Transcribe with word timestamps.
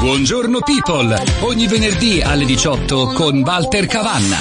Buongiorno 0.00 0.60
people, 0.62 1.14
ogni 1.42 1.66
venerdì 1.66 2.22
alle 2.22 2.46
18 2.46 3.08
con 3.08 3.42
Walter 3.44 3.84
Cavanna. 3.84 4.38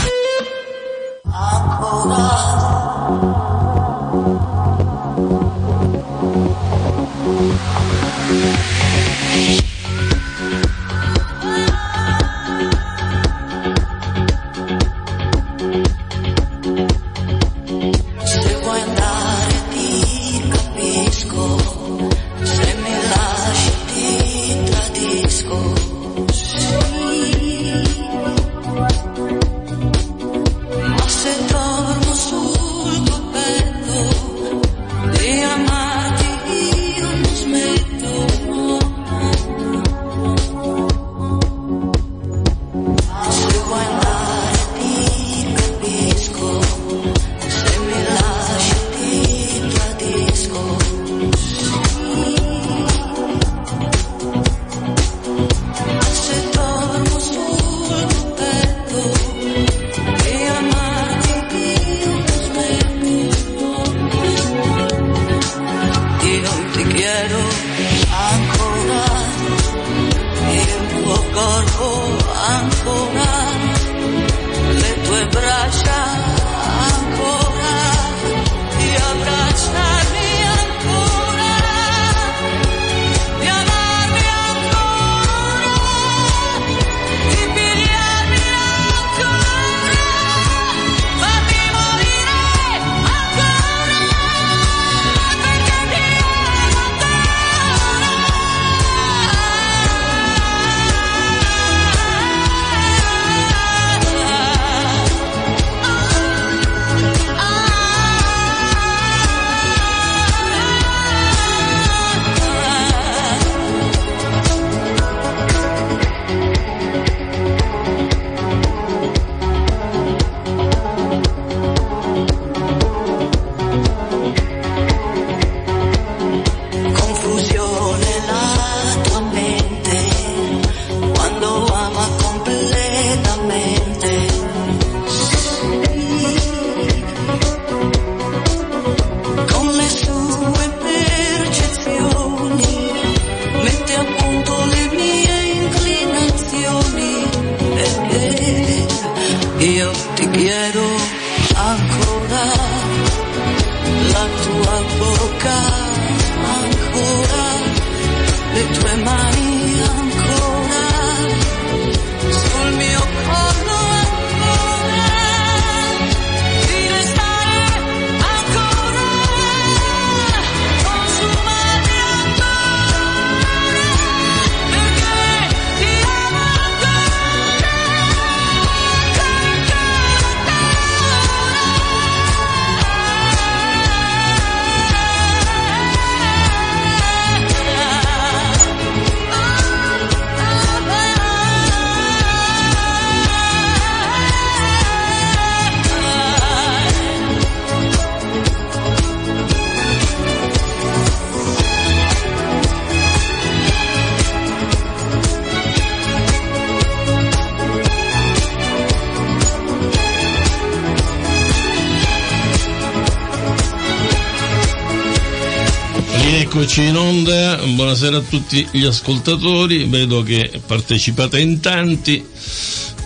Buonasera 217.89 218.17
a 218.17 218.21
tutti 218.21 218.67
gli 218.69 218.85
ascoltatori, 218.85 219.85
vedo 219.85 220.21
che 220.21 220.61
partecipate 220.63 221.39
in 221.39 221.59
tanti. 221.59 222.23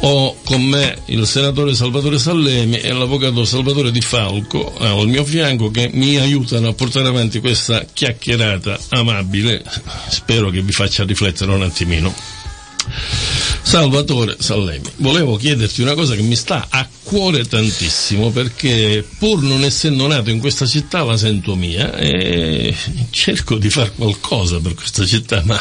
Ho 0.01 0.35
con 0.43 0.61
me 0.61 0.97
il 1.05 1.25
senatore 1.25 1.73
Salvatore 1.73 2.19
Sallemi 2.19 2.81
e 2.81 2.91
l'avvocato 2.91 3.45
Salvatore 3.45 3.91
Di 3.91 4.01
Falco 4.01 4.77
eh, 4.77 4.87
al 4.87 5.07
mio 5.07 5.23
fianco 5.23 5.71
che 5.71 5.89
mi 5.93 6.17
aiutano 6.17 6.67
a 6.67 6.73
portare 6.73 7.07
avanti 7.07 7.39
questa 7.39 7.85
chiacchierata 7.93 8.77
amabile. 8.89 9.63
Spero 10.09 10.49
che 10.49 10.61
vi 10.61 10.73
faccia 10.73 11.05
riflettere 11.05 11.53
un 11.53 11.61
attimino. 11.61 12.13
Salvatore 13.63 14.35
Sallemi, 14.39 14.87
volevo 14.97 15.35
chiederti 15.37 15.81
una 15.81 15.95
cosa 15.95 16.15
che 16.15 16.21
mi 16.21 16.35
sta 16.35 16.67
a 16.69 16.87
cuore 17.01 17.45
tantissimo 17.45 18.29
perché 18.29 19.05
pur 19.17 19.41
non 19.41 19.63
essendo 19.63 20.05
nato 20.05 20.29
in 20.29 20.39
questa 20.39 20.65
città 20.65 21.03
la 21.03 21.17
sento 21.17 21.55
mia 21.55 21.95
e 21.95 22.75
cerco 23.09 23.57
di 23.57 23.69
fare 23.69 23.91
qualcosa 23.95 24.59
per 24.59 24.75
questa 24.75 25.05
città, 25.05 25.41
ma 25.45 25.59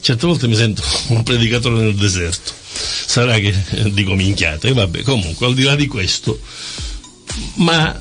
certe 0.00 0.26
volte 0.26 0.46
mi 0.46 0.54
sento 0.54 0.82
un 1.08 1.22
predicatore 1.22 1.82
nel 1.82 1.94
deserto. 1.94 2.52
Sarà 2.72 3.38
che 3.38 3.54
dico 3.90 4.14
minchiate, 4.14 4.72
vabbè, 4.72 5.02
comunque 5.02 5.46
al 5.46 5.54
di 5.54 5.62
là 5.62 5.74
di 5.74 5.86
questo, 5.86 6.38
ma 7.54 8.00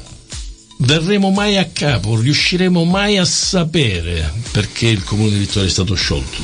verremo 0.81 1.29
mai 1.31 1.57
a 1.57 1.67
capo, 1.71 2.19
riusciremo 2.19 2.83
mai 2.85 3.17
a 3.17 3.25
sapere 3.25 4.31
perché 4.51 4.87
il 4.87 5.03
comune 5.03 5.31
di 5.31 5.39
Vittoria 5.39 5.67
è 5.67 5.71
stato 5.71 5.93
sciolto? 5.95 6.37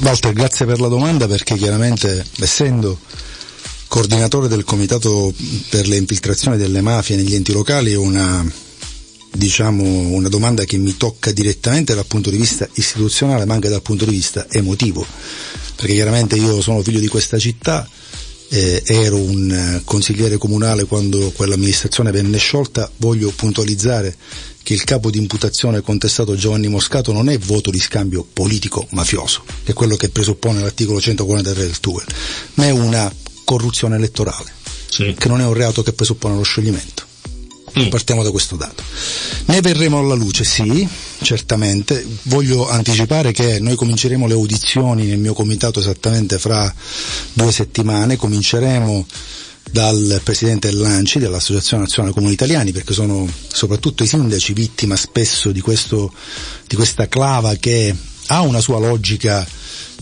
Walter, 0.00 0.32
grazie 0.32 0.66
per 0.66 0.80
la 0.80 0.88
domanda 0.88 1.26
perché 1.26 1.56
chiaramente 1.56 2.24
essendo 2.38 2.98
coordinatore 3.88 4.48
del 4.48 4.64
comitato 4.64 5.32
per 5.68 5.88
le 5.88 5.96
infiltrazioni 5.96 6.56
delle 6.56 6.80
mafie 6.80 7.16
negli 7.16 7.34
enti 7.34 7.52
locali 7.52 7.92
è 7.92 7.96
una, 7.96 8.44
diciamo, 9.32 9.82
una 9.82 10.28
domanda 10.28 10.64
che 10.64 10.76
mi 10.76 10.96
tocca 10.96 11.32
direttamente 11.32 11.94
dal 11.94 12.06
punto 12.06 12.30
di 12.30 12.36
vista 12.36 12.68
istituzionale 12.74 13.44
ma 13.46 13.54
anche 13.54 13.68
dal 13.68 13.82
punto 13.82 14.04
di 14.04 14.12
vista 14.12 14.46
emotivo 14.50 15.04
perché 15.76 15.94
chiaramente 15.94 16.36
io 16.36 16.60
sono 16.60 16.82
figlio 16.82 17.00
di 17.00 17.08
questa 17.08 17.38
città 17.38 17.88
eh, 18.48 18.82
ero 18.86 19.16
un 19.16 19.50
eh, 19.50 19.82
consigliere 19.84 20.36
comunale 20.38 20.84
quando 20.84 21.30
quell'amministrazione 21.32 22.10
venne 22.10 22.38
sciolta, 22.38 22.90
voglio 22.98 23.30
puntualizzare 23.34 24.14
che 24.62 24.74
il 24.74 24.82
capo 24.84 25.10
di 25.10 25.18
imputazione 25.18 25.80
contestato 25.80 26.34
Giovanni 26.34 26.66
Moscato 26.68 27.12
non 27.12 27.28
è 27.28 27.38
voto 27.38 27.70
di 27.70 27.78
scambio 27.78 28.26
politico-mafioso, 28.30 29.42
che 29.64 29.70
è 29.70 29.74
quello 29.74 29.94
che 29.96 30.08
presuppone 30.08 30.60
l'articolo 30.60 31.00
143 31.00 31.62
del 31.62 31.78
TUEL, 31.78 32.06
ma 32.54 32.64
è 32.66 32.70
una 32.70 33.12
corruzione 33.44 33.94
elettorale, 33.94 34.52
Sì. 34.90 35.14
che 35.16 35.28
non 35.28 35.40
è 35.40 35.44
un 35.44 35.54
reato 35.54 35.82
che 35.84 35.92
presuppone 35.92 36.34
lo 36.34 36.42
scioglimento. 36.42 37.05
Mm. 37.78 37.88
Partiamo 37.88 38.22
da 38.22 38.30
questo 38.30 38.56
dato. 38.56 38.82
Ne 39.46 39.60
verremo 39.60 39.98
alla 39.98 40.14
luce, 40.14 40.44
sì, 40.44 40.88
certamente. 41.20 42.04
Voglio 42.22 42.68
anticipare 42.68 43.32
che 43.32 43.60
noi 43.60 43.76
cominceremo 43.76 44.26
le 44.26 44.32
audizioni 44.32 45.04
nel 45.04 45.18
mio 45.18 45.34
comitato 45.34 45.80
esattamente 45.80 46.38
fra 46.38 46.72
due 47.34 47.52
settimane. 47.52 48.16
Cominceremo 48.16 49.06
dal 49.70 50.20
presidente 50.22 50.68
dell'ANCI, 50.68 51.18
dell'Associazione 51.18 51.82
Nazionale 51.82 52.14
Comuni 52.14 52.32
Italiani, 52.32 52.72
perché 52.72 52.94
sono 52.94 53.28
soprattutto 53.52 54.04
i 54.04 54.06
sindaci 54.06 54.52
vittima 54.52 54.96
spesso 54.96 55.52
di, 55.52 55.60
questo, 55.60 56.12
di 56.66 56.76
questa 56.76 57.08
clava 57.08 57.54
che 57.56 57.94
ha 58.26 58.40
una 58.40 58.60
sua 58.60 58.78
logica 58.78 59.46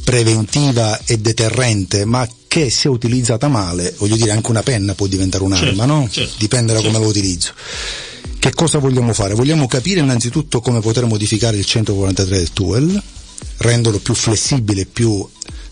preventiva 0.03 1.01
e 1.05 1.19
deterrente, 1.19 2.05
ma 2.05 2.29
che 2.47 2.71
se 2.71 2.89
utilizzata 2.89 3.49
male, 3.49 3.95
voglio 3.99 4.17
dire 4.17 4.31
anche 4.31 4.51
una 4.51 4.63
penna 4.63 4.95
può 4.95 5.07
diventare 5.07 5.43
un'arma, 5.45 5.67
Certo, 5.67 5.87
no? 5.87 6.09
certo, 6.11 6.35
Dipende 6.39 6.73
da 6.73 6.79
come 6.79 6.91
certo. 6.93 7.05
lo 7.05 7.11
utilizzo. 7.11 7.53
Che 8.39 8.53
cosa 8.53 8.79
vogliamo 8.79 9.13
fare? 9.13 9.35
Vogliamo 9.35 9.67
capire 9.67 10.01
innanzitutto 10.01 10.61
come 10.61 10.81
poter 10.81 11.07
modificare 11.07 11.57
il 11.57 11.65
143 11.65 12.37
del 12.37 12.53
TUEL, 12.53 13.03
renderlo 13.59 13.99
più 13.99 14.15
flessibile, 14.15 14.85
più 14.85 15.27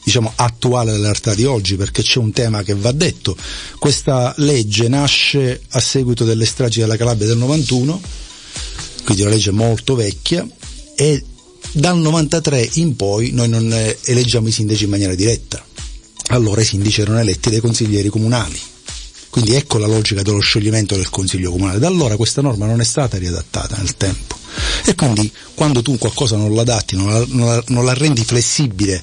diciamo 0.05 0.33
attuale 0.35 0.97
realtà 0.97 1.35
di 1.35 1.45
oggi, 1.45 1.77
perché 1.77 2.03
c'è 2.03 2.19
un 2.19 2.33
tema 2.33 2.63
che 2.63 2.75
va 2.75 2.91
detto. 2.93 3.37
Questa 3.79 4.33
legge 4.39 4.89
nasce 4.89 5.61
a 5.69 5.81
seguito 5.81 6.25
delle 6.25 6.47
stragi 6.47 6.81
della 6.81 6.97
Calabria 6.97 7.29
del 7.29 7.37
91, 7.37 8.01
quindi 9.05 9.23
una 9.23 9.31
legge 9.31 9.51
molto 9.51 9.95
vecchia 9.95 10.45
e 10.97 11.23
dal 11.73 11.99
93 11.99 12.71
in 12.75 12.97
poi 12.97 13.31
noi 13.33 13.49
non 13.49 13.73
eh, 13.73 13.99
eleggiamo 14.05 14.49
i 14.49 14.53
sindaci 14.53 14.85
in 14.85 14.91
maniera 14.91 15.15
diretta. 15.15 15.65
Allora 16.29 16.61
i 16.61 16.65
sindaci 16.65 17.01
erano 17.01 17.19
eletti 17.19 17.51
dai 17.51 17.61
consiglieri 17.61 18.09
comunali. 18.09 18.61
Quindi 19.33 19.55
ecco 19.55 19.79
la 19.79 19.87
logica 19.87 20.21
dello 20.21 20.41
scioglimento 20.41 20.95
del 20.95 21.09
Consiglio 21.09 21.51
Comunale. 21.51 21.79
Da 21.79 21.87
allora 21.87 22.17
questa 22.17 22.43
norma 22.43 22.67
non 22.67 22.83
è 22.83 22.85
stata 22.85 23.17
riadattata 23.17 23.79
nel 23.79 23.97
tempo. 23.97 24.37
E 24.85 24.95
quindi 24.95 25.33
quando 25.55 25.81
tu 25.81 25.97
qualcosa 25.97 26.37
non 26.37 26.55
l'adatti, 26.55 26.97
non 26.97 27.09
la, 27.09 27.25
non 27.29 27.47
la- 27.47 27.65
non 27.69 27.87
la 27.87 27.95
rendi 27.95 28.23
flessibile 28.25 29.03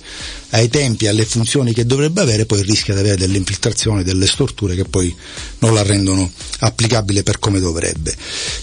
ai 0.51 0.67
tempi, 0.69 1.07
alle 1.07 1.25
funzioni 1.25 1.73
che 1.73 1.87
dovrebbe 1.87 2.21
avere, 2.21 2.45
poi 2.45 2.61
rischia 2.61 2.93
di 2.93 2.99
avere 2.99 3.17
delle 3.17 3.37
infiltrazioni, 3.37 4.03
delle 4.03 4.27
storture 4.27 4.75
che 4.75 4.85
poi 4.85 5.11
non 5.59 5.73
la 5.73 5.81
rendono 5.81 6.29
applicabile 6.59 7.23
per 7.23 7.39
come 7.39 7.59
dovrebbe. 7.59 8.15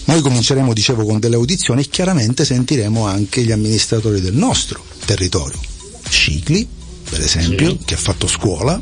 Noi 0.05 0.21
cominceremo, 0.21 0.71
dicevo, 0.71 1.03
con 1.03 1.19
delle 1.19 1.35
audizioni 1.35 1.81
e 1.81 1.89
chiaramente 1.89 2.45
sentiremo 2.45 3.05
anche 3.05 3.41
gli 3.43 3.51
amministratori 3.51 4.21
del 4.21 4.35
nostro 4.35 4.81
territorio. 5.03 5.59
Scicli, 6.07 6.65
per 7.09 7.19
esempio, 7.21 7.71
Sì. 7.71 7.79
che 7.83 7.95
ha 7.95 7.97
fatto 7.97 8.25
scuola, 8.27 8.81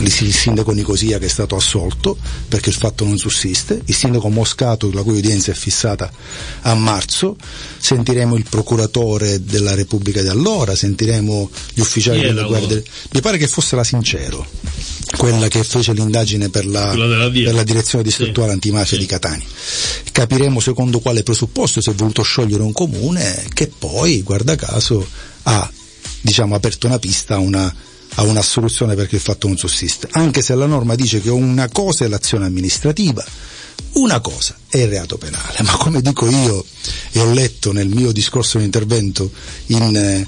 il 0.00 0.12
si- 0.12 0.24
il 0.26 0.34
sindaco 0.34 0.72
Nicosia 0.72 1.18
che 1.18 1.26
è 1.26 1.28
stato 1.28 1.56
assolto 1.56 2.16
perché 2.48 2.68
il 2.70 2.74
fatto 2.76 3.04
non 3.04 3.18
sussiste, 3.18 3.80
il 3.84 3.94
sindaco 3.94 4.28
Moscato 4.28 4.90
la 4.92 5.02
cui 5.02 5.18
udienza 5.18 5.50
è 5.50 5.54
fissata 5.54 6.10
a 6.62 6.74
marzo, 6.74 7.36
sentiremo 7.78 8.36
il 8.36 8.44
procuratore 8.48 9.42
della 9.44 9.74
Repubblica 9.74 10.22
di 10.22 10.28
allora, 10.28 10.74
sentiremo 10.74 11.50
gli 11.74 11.80
ufficiali 11.80 12.20
guardie. 12.32 12.66
allora? 12.76 12.82
Mi 13.12 13.20
pare 13.20 13.38
che 13.38 13.48
fosse 13.48 13.76
la 13.76 13.84
Sincero, 13.84 14.46
quella 15.16 15.48
che 15.48 15.64
fece 15.64 15.92
l'indagine 15.92 16.48
per 16.48 16.66
la, 16.66 16.94
della 16.94 17.30
per 17.30 17.54
la 17.54 17.62
direzione 17.64 18.04
distrettuale 18.04 18.50
Sì. 18.50 18.54
antimafia 18.54 18.96
Sì. 18.96 18.98
di 18.98 19.06
Catania. 19.06 19.46
Capiremo 20.12 20.60
secondo 20.60 21.00
quale 21.00 21.22
presupposto 21.22 21.80
si 21.80 21.90
è 21.90 21.94
voluto 21.94 22.22
sciogliere 22.22 22.62
un 22.62 22.72
comune 22.72 23.44
che 23.52 23.68
poi, 23.76 24.22
guarda 24.22 24.54
caso, 24.56 25.06
ha 25.44 25.70
diciamo, 26.20 26.54
aperto 26.54 26.86
una 26.86 26.98
pista 26.98 27.36
a 27.36 27.38
una, 27.38 27.72
a 28.18 28.22
una 28.22 28.42
soluzione 28.42 28.94
perché 28.96 29.14
il 29.16 29.20
fatto 29.20 29.46
non 29.46 29.56
sussiste. 29.56 30.08
Anche 30.12 30.42
se 30.42 30.54
la 30.54 30.66
norma 30.66 30.94
dice 30.96 31.20
che 31.20 31.30
una 31.30 31.68
cosa 31.68 32.04
è 32.04 32.08
l'azione 32.08 32.46
amministrativa, 32.46 33.24
una 33.92 34.20
cosa 34.20 34.56
è 34.68 34.78
il 34.78 34.88
reato 34.88 35.16
penale, 35.18 35.62
ma 35.62 35.76
come 35.76 36.00
dico 36.02 36.28
io 36.28 36.64
e 37.12 37.20
ho 37.20 37.32
letto 37.32 37.72
nel 37.72 37.88
mio 37.88 38.10
discorso 38.12 38.58
di 38.58 38.64
intervento 38.64 39.30
in, 39.66 39.96
eh, 39.96 40.26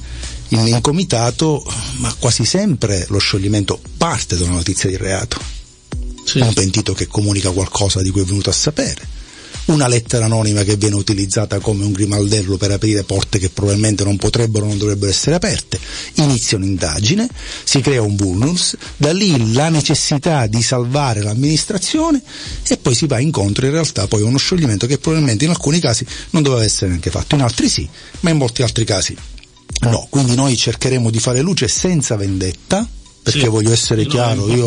in, 0.49 0.67
in 0.69 0.81
comitato, 0.81 1.65
ma 1.97 2.15
quasi 2.19 2.45
sempre 2.45 3.07
lo 3.09 3.19
scioglimento 3.19 3.81
parte 3.97 4.37
da 4.37 4.45
una 4.45 4.55
notizia 4.55 4.89
di 4.89 4.97
reato 4.97 5.39
Sì. 6.25 6.39
un 6.41 6.53
pentito 6.53 6.93
che 6.95 7.09
comunica 7.09 7.51
qualcosa 7.51 8.03
di 8.03 8.11
cui 8.11 8.23
è 8.23 8.25
venuto 8.25 8.51
a 8.51 8.53
sapere, 8.53 9.07
una 9.67 9.87
lettera 9.87 10.25
anonima 10.25 10.63
che 10.63 10.77
viene 10.77 10.97
utilizzata 10.97 11.59
come 11.61 11.85
un 11.85 11.93
grimaldello 11.93 12.57
per 12.57 12.73
aprire 12.73 13.05
porte 13.05 13.39
che 13.39 13.51
probabilmente 13.51 14.05
non 14.05 14.17
potrebbero 14.17 14.67
non 14.67 14.79
dovrebbero 14.79 15.11
essere 15.11 15.37
aperte, 15.37 15.79
inizia 16.15 16.57
un'indagine, 16.57 17.29
si 17.65 17.81
crea 17.81 18.03
un 18.03 18.17
vulnus, 18.17 18.77
da 18.97 19.13
lì 19.13 19.53
la 19.53 19.69
necessità 19.69 20.47
di 20.47 20.63
salvare 20.63 21.23
l'amministrazione 21.23 22.23
e 22.67 22.77
poi 22.77 22.95
si 22.95 23.07
va 23.07 23.19
incontro 23.19 23.67
in 23.67 23.73
realtà 23.73 24.07
poi 24.07 24.23
a 24.23 24.27
uno 24.27 24.39
scioglimento 24.39 24.87
che 24.87 24.99
probabilmente 24.99 25.45
in 25.45 25.51
alcuni 25.51 25.81
casi 25.81 26.05
non 26.31 26.43
doveva 26.43 26.65
essere 26.65 26.89
neanche 26.89 27.11
fatto, 27.11 27.35
in 27.35 27.43
altri 27.43 27.69
sì, 27.69 27.89
ma 28.21 28.31
in 28.31 28.37
molti 28.37 28.63
altri 28.63 28.85
casi 28.85 29.17
no, 29.89 30.07
quindi 30.11 30.35
noi 30.35 30.57
cercheremo 30.57 31.11
di 31.11 31.19
fare 31.19 31.41
luce 31.41 31.69
senza 31.69 32.17
vendetta, 32.17 32.87
perché 33.23 33.41
Sì. 33.41 33.47
voglio 33.49 33.71
essere 33.71 34.07
chiaro, 34.07 34.49
io 34.49 34.67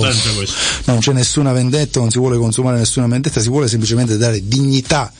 non 0.85 0.99
c'è 0.99 1.11
nessuna 1.11 1.51
vendetta, 1.53 1.99
non 1.99 2.11
si 2.11 2.19
vuole 2.19 2.37
consumare 2.37 2.77
nessuna 2.77 3.07
vendetta, 3.07 3.41
si 3.41 3.49
vuole 3.49 3.67
semplicemente 3.67 4.17
dare 4.17 4.47
dignità 4.47 5.11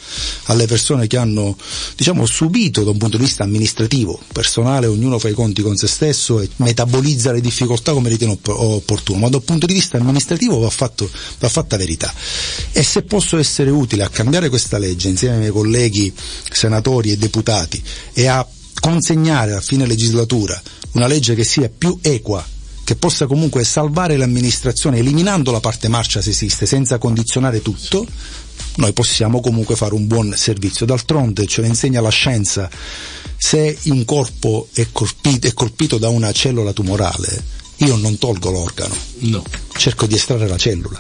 alle 0.46 0.68
persone 0.68 1.08
che 1.08 1.18
hanno, 1.18 1.58
diciamo, 1.96 2.26
subito 2.26 2.84
da 2.84 2.92
un 2.92 2.98
punto 2.98 3.18
di 3.18 3.24
vista 3.24 3.44
amministrativo, 3.44 4.20
personale, 4.32 4.86
ognuno 4.86 5.18
fa 5.18 5.30
i 5.30 5.34
conti 5.34 5.62
con 5.62 5.76
se 5.76 5.88
stesso 5.88 6.40
e 6.40 6.50
metabolizza 6.58 7.32
le 7.32 7.42
difficoltà 7.42 7.92
come 7.94 8.10
ritiene 8.10 8.34
opp- 8.34 8.48
opportuno, 8.50 9.20
ma 9.20 9.30
dal 9.30 9.42
punto 9.42 9.66
di 9.66 9.74
vista 9.74 9.98
amministrativo 9.98 10.60
va, 10.60 10.70
fatto, 10.70 11.10
va 11.40 11.50
fatta 11.50 11.76
verità. 11.76 12.14
E 12.72 12.84
se 12.84 13.02
posso 13.02 13.38
essere 13.38 13.72
utile 13.72 14.04
a 14.04 14.10
cambiare 14.10 14.50
questa 14.50 14.78
legge 14.78 15.10
insieme 15.10 15.34
ai 15.36 15.40
miei 15.40 15.52
colleghi 15.52 16.14
senatori 16.52 17.12
e 17.12 17.18
deputati 17.18 17.82
e 18.14 18.28
a 18.28 18.48
consegnare 18.80 19.54
a 19.54 19.62
fine 19.62 19.86
legislatura 19.86 20.62
una 20.92 21.08
legge 21.08 21.36
che 21.36 21.44
sia 21.44 21.70
più 21.76 21.98
equa 22.02 22.46
che 22.84 22.96
possa 22.96 23.28
comunque 23.28 23.64
salvare 23.64 24.18
l'amministrazione 24.18 24.98
eliminando 24.98 25.52
la 25.52 25.60
parte 25.60 25.88
marcia 25.88 26.22
se 26.22 26.32
esiste, 26.32 26.66
senza 26.66 26.98
condizionare 26.98 27.62
tutto, 27.62 28.06
noi 28.76 28.94
possiamo 28.94 29.40
comunque 29.40 29.76
fare 29.76 29.94
un 29.94 30.08
buon 30.08 30.34
servizio. 30.36 30.86
D'altronde 30.86 31.46
ce 31.46 31.62
lo 31.62 31.68
insegna 31.68 32.02
la 32.02 32.10
scienza, 32.10 32.70
se 33.38 33.78
un 33.86 34.04
corpo 34.06 34.68
è 34.74 34.88
colpito, 34.92 35.48
è 35.48 35.54
colpito 35.54 35.98
da 35.98 36.10
una 36.10 36.32
cellula 36.32 36.74
tumorale, 36.74 37.44
io 37.78 37.96
non 37.96 38.18
tolgo 38.18 38.52
l'organo, 38.52 38.96
No. 39.20 39.44
cerco 39.78 40.06
di 40.06 40.16
estrarre 40.16 40.48
la 40.48 40.58
cellula 40.58 41.00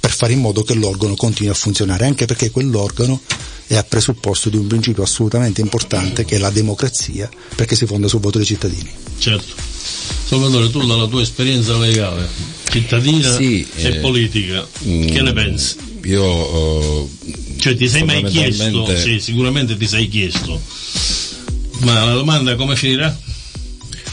per 0.00 0.12
fare 0.12 0.32
in 0.32 0.40
modo 0.40 0.62
che 0.62 0.74
l'organo 0.74 1.16
continui 1.16 1.50
a 1.50 1.54
funzionare, 1.54 2.06
anche 2.06 2.24
perché 2.24 2.50
quell'organo 2.50 3.20
è 3.68 3.76
a 3.76 3.84
presupposto 3.84 4.48
di 4.48 4.56
un 4.56 4.66
principio 4.66 5.02
assolutamente 5.02 5.60
importante 5.60 6.24
che 6.24 6.36
è 6.36 6.38
la 6.38 6.50
democrazia, 6.50 7.28
perché 7.54 7.76
si 7.76 7.84
fonda 7.84 8.08
sul 8.08 8.20
voto 8.20 8.38
dei 8.38 8.46
cittadini. 8.46 8.90
Certo. 9.18 9.54
Salvatore, 10.24 10.70
tu 10.70 10.84
dalla 10.86 11.06
tua 11.06 11.22
esperienza 11.22 11.76
legale, 11.76 12.28
cittadina 12.70 13.30
Sì, 13.34 13.66
e 13.76 13.86
eh, 13.86 13.94
politica, 13.96 14.66
che 14.82 15.20
ne 15.22 15.32
pensi? 15.32 15.76
Io 16.04 17.04
eh, 17.04 17.08
Cioè 17.58 17.76
ti 17.76 17.88
sei 17.88 18.04
mai 18.04 18.24
chiesto, 18.24 18.96
sì, 18.96 19.20
sicuramente 19.20 19.76
ti 19.76 19.86
sei 19.86 20.08
chiesto, 20.08 20.60
ma 21.80 22.04
la 22.04 22.12
domanda 22.14 22.52
è 22.52 22.56
come 22.56 22.74
finirà? 22.74 23.16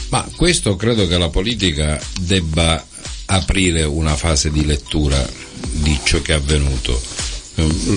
Ma 0.08 0.28
questo 0.36 0.76
credo 0.76 1.06
che 1.06 1.16
la 1.18 1.30
politica 1.30 2.00
debba 2.20 2.84
aprire 3.26 3.84
una 3.84 4.16
fase 4.16 4.50
di 4.50 4.64
lettura 4.64 5.26
di 5.72 5.98
ciò 6.04 6.20
che 6.20 6.32
è 6.32 6.36
avvenuto. 6.36 7.00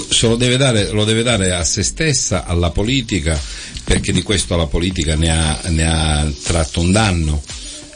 Se 0.10 0.28
lo 0.28 0.36
deve 0.38 0.56
dare, 0.58 0.90
lo 0.92 1.04
deve 1.04 1.22
dare 1.22 1.52
a 1.54 1.64
se 1.66 1.84
stessa, 1.84 2.46
alla 2.46 2.70
politica, 2.72 3.40
perché 3.84 4.14
di 4.14 4.22
questo 4.22 4.56
la 4.56 4.68
politica 4.68 5.16
ne 5.16 5.30
ha, 5.32 5.60
ne 5.68 5.86
ha 5.86 6.32
tratto 6.44 6.80
un 6.80 6.92
danno. 6.92 7.44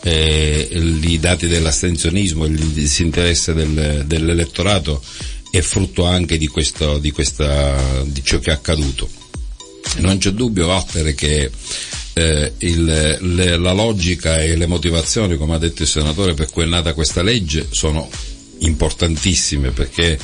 Eh, 0.05 0.67
I 0.71 1.19
dati 1.19 1.47
dell'astensionismo 1.47 2.43
il 2.45 2.57
disinteresse 2.57 3.53
del- 3.53 4.03
dell'elettorato 4.05 5.01
è 5.49 5.61
frutto 5.61 6.03
anche 6.05 6.37
di, 6.37 6.47
questo, 6.47 6.97
di, 6.97 7.11
questa, 7.11 8.03
di 8.05 8.21
ciò 8.23 8.39
che 8.39 8.49
è 8.49 8.53
accaduto. 8.53 9.09
Non 9.97 10.17
c'è 10.17 10.31
dubbio, 10.31 10.65
Walter, 10.67 11.15
che 11.15 11.49
eh, 12.15 12.51
il- 12.57 13.17
le- 13.19 13.57
la 13.57 13.71
logica 13.71 14.41
e 14.41 14.57
le 14.57 14.65
motivazioni, 14.65 15.37
come 15.37 15.55
ha 15.55 15.59
detto 15.59 15.83
il 15.83 15.87
senatore, 15.87 16.33
per 16.33 16.49
cui 16.49 16.63
è 16.63 16.67
nata 16.67 16.93
questa 16.93 17.21
legge 17.23 17.67
sono 17.71 18.09
importantissime 18.59 19.71
perché 19.71 20.17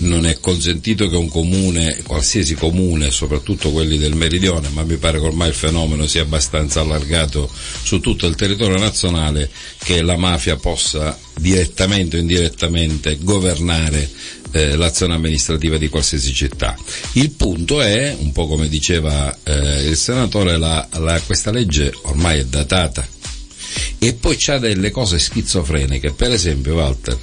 non 0.00 0.26
è 0.26 0.38
consentito 0.40 1.08
che 1.08 1.16
un 1.16 1.28
comune, 1.28 2.02
qualsiasi 2.06 2.54
comune, 2.54 3.10
soprattutto 3.10 3.70
quelli 3.70 3.98
del 3.98 4.14
meridione, 4.14 4.68
ma 4.70 4.82
mi 4.82 4.96
pare 4.96 5.18
che 5.18 5.26
ormai 5.26 5.48
il 5.48 5.54
fenomeno 5.54 6.06
sia 6.06 6.22
abbastanza 6.22 6.80
allargato 6.80 7.50
su 7.82 8.00
tutto 8.00 8.26
il 8.26 8.34
territorio 8.34 8.78
nazionale, 8.78 9.50
che 9.82 10.02
la 10.02 10.16
mafia 10.16 10.56
possa 10.56 11.18
direttamente 11.38 12.16
o 12.16 12.20
indirettamente 12.20 13.18
governare 13.20 14.08
eh, 14.52 14.76
l'azione 14.76 15.14
amministrativa 15.14 15.76
di 15.76 15.88
qualsiasi 15.88 16.32
città. 16.32 16.76
Il 17.12 17.30
punto 17.30 17.80
è, 17.80 18.16
un 18.18 18.32
po' 18.32 18.46
come 18.46 18.68
diceva 18.68 19.36
eh, 19.42 19.88
il 19.88 19.96
senatore, 19.96 20.58
la, 20.58 20.86
la, 20.98 21.20
questa 21.20 21.50
legge 21.50 21.92
ormai 22.02 22.40
è 22.40 22.44
datata 22.44 23.06
e 23.98 24.14
poi 24.14 24.36
c'ha 24.38 24.58
delle 24.58 24.90
cose 24.90 25.18
schizofreniche, 25.18 26.12
per 26.12 26.32
esempio 26.32 26.74
Walter, 26.74 27.16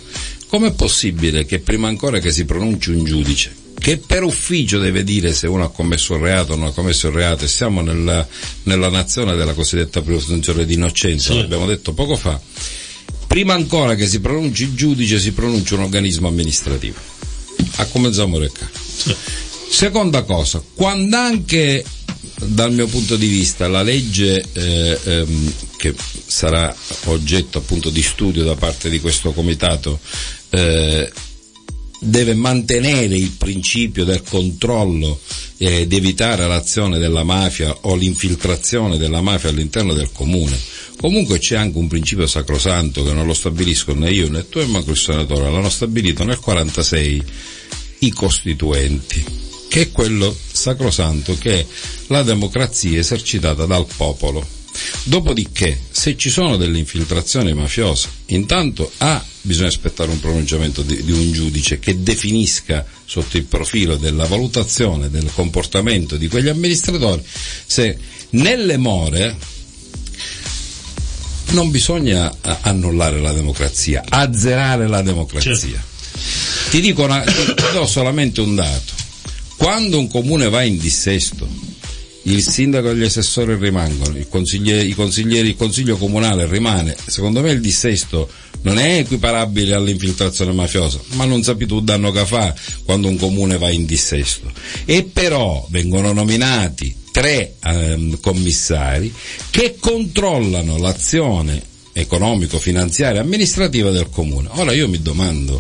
com'è 0.48 0.72
possibile 0.74 1.46
che 1.46 1.60
prima 1.60 1.88
ancora 1.88 2.20
che 2.20 2.32
si 2.32 2.46
pronunci 2.46 2.92
un 2.92 3.04
giudice, 3.04 3.56
che 3.78 3.98
per 3.98 4.24
ufficio 4.24 4.80
deve 4.80 5.04
dire 5.04 5.34
se 5.34 5.48
uno 5.48 5.64
ha 5.64 5.70
commesso 5.70 6.14
un 6.14 6.22
reato 6.22 6.54
o 6.54 6.56
non 6.56 6.68
ha 6.68 6.72
commesso 6.72 7.08
un 7.08 7.14
reato 7.14 7.46
e 7.46 7.48
siamo 7.48 7.82
nella, 7.82 8.28
nella 8.64 8.90
nazione 8.90 9.36
della 9.36 9.54
cosiddetta 9.54 10.02
presunzione 10.02 10.66
di 10.66 10.74
innocenza, 10.74 11.34
sì. 11.34 11.40
l'abbiamo 11.40 11.66
detto 11.66 11.94
poco 11.94 12.16
fa, 12.16 12.40
prima 13.28 13.54
ancora 13.54 13.96
che 13.96 14.08
si 14.08 14.20
pronunci 14.20 14.64
il 14.64 14.74
giudice 14.74 15.20
si 15.20 15.32
pronuncia 15.32 15.76
un 15.76 15.82
organismo 15.82 16.28
amministrativo. 16.28 17.16
A 17.78 17.86
come 17.86 18.14
Zamorecca. 18.14 18.70
Sì. 18.74 19.16
Seconda 19.70 20.24
cosa, 20.24 20.64
quando 20.74 21.18
anche 21.18 21.84
dal 22.46 22.72
mio 22.72 22.88
punto 22.88 23.16
di 23.16 23.28
vista 23.28 23.68
la 23.68 23.82
legge 23.82 24.44
eh, 24.54 25.00
ehm, 25.04 25.54
che 25.78 25.94
sarà 26.26 26.74
oggetto 27.06 27.58
appunto 27.58 27.90
di 27.90 28.02
studio 28.02 28.44
da 28.44 28.56
parte 28.56 28.90
di 28.90 29.00
questo 29.00 29.32
comitato 29.32 30.00
eh, 30.50 31.12
deve 32.00 32.34
mantenere 32.36 33.16
il 33.16 33.32
principio 33.32 34.06
del 34.06 34.22
controllo 34.22 35.20
ed 35.58 35.92
evitare 35.92 36.48
l'azione 36.48 37.00
della 37.00 37.24
mafia 37.24 37.76
o 37.82 37.96
l'infiltrazione 37.96 38.98
della 38.98 39.22
mafia 39.22 39.50
all'interno 39.50 39.94
del 39.94 40.12
comune. 40.12 40.58
Comunque 41.00 41.40
c'è 41.40 41.56
anche 41.56 41.78
un 41.78 41.88
principio 41.88 42.28
sacrosanto 42.28 43.04
che 43.04 43.14
non 43.14 43.26
lo 43.26 43.34
stabilisco 43.34 43.94
né 43.94 44.12
io 44.12 44.30
né 44.30 44.48
tu 44.50 44.60
e 44.60 44.66
manco 44.66 44.92
il 44.92 44.98
senatore, 44.98 45.52
l'hanno 45.52 45.70
stabilito 45.70 46.24
nel 46.24 46.40
46 46.40 47.24
i 48.00 48.12
costituenti, 48.12 49.24
che 49.68 49.82
è 49.82 49.92
quello 49.92 50.36
sacrosanto 50.52 51.38
che 51.38 51.60
è 51.60 51.66
la 52.08 52.24
democrazia 52.24 53.00
esercitata 53.00 53.66
dal 53.66 53.86
popolo 53.96 54.56
Dopodiché, 55.04 55.80
se 55.90 56.16
ci 56.18 56.30
sono 56.30 56.58
delle 56.58 56.78
infiltrazioni 56.78 57.54
mafiose, 57.54 58.10
intanto 58.28 58.92
A, 58.98 59.24
bisogna 59.48 59.70
aspettare 59.70 60.12
un 60.12 60.20
pronunciamento 60.20 60.82
di, 60.84 61.04
di, 61.04 61.12
un 61.12 61.32
giudice 61.32 61.80
che 61.80 62.04
definisca 62.04 62.86
sotto 63.06 63.38
il 63.38 63.46
profilo 63.46 63.96
della 63.96 64.26
valutazione 64.26 65.10
del 65.10 65.30
comportamento 65.34 66.18
di 66.18 66.28
quegli 66.28 66.50
amministratori 66.50 67.24
se 67.66 67.98
nelle 68.32 68.76
more 68.78 69.36
non 71.52 71.72
bisogna 71.72 72.30
annullare 72.42 73.22
la 73.22 73.32
democrazia, 73.32 74.04
azzerare 74.08 74.86
la 74.88 75.02
democrazia. 75.02 75.56
Certo. 75.56 76.70
Ti 76.72 76.82
dico 76.82 77.04
una, 77.04 77.22
ti 77.22 77.64
do 77.72 77.86
solamente 77.88 78.42
un 78.42 78.54
dato. 78.56 78.94
Quando 79.56 79.98
un 79.98 80.08
comune 80.10 80.50
va 80.50 80.64
in 80.64 80.78
dissesto, 80.78 81.48
il 82.28 82.44
sindaco 82.44 82.90
e 82.90 82.96
gli 82.96 83.04
assessori 83.04 83.56
rimangono, 83.56 84.18
il 84.18 84.28
consigliere, 84.28 84.82
il 85.48 85.56
consiglio 85.56 85.98
comunale 85.98 86.46
rimane. 86.46 86.96
Secondo 87.06 87.42
me 87.42 87.52
il 87.52 87.62
dissesto 87.62 88.30
non 88.62 88.78
è 88.78 88.98
equiparabile 89.00 89.74
all'infiltrazione 89.74 90.52
mafiosa, 90.52 91.00
ma 91.12 91.24
non 91.24 91.42
sapi 91.44 91.66
tu 91.66 91.80
danno 91.80 92.12
che 92.12 92.26
fa 92.26 92.54
quando 92.84 93.08
un 93.08 93.18
comune 93.18 93.58
va 93.58 93.70
in 93.70 93.86
dissesto. 93.86 94.52
E 94.84 95.04
però 95.04 95.66
vengono 95.70 96.12
nominati 96.12 96.94
tre 97.12 97.56
ehm, 97.64 98.20
commissari 98.20 99.14
che 99.50 99.78
controllano 99.80 100.78
l'azione 100.78 101.64
economico-finanziaria 101.94 103.22
e 103.22 103.24
amministrativa 103.24 103.90
del 103.90 104.10
comune. 104.10 104.50
Ora 104.52 104.74
io 104.74 104.90
mi 104.90 105.02
domando, 105.02 105.60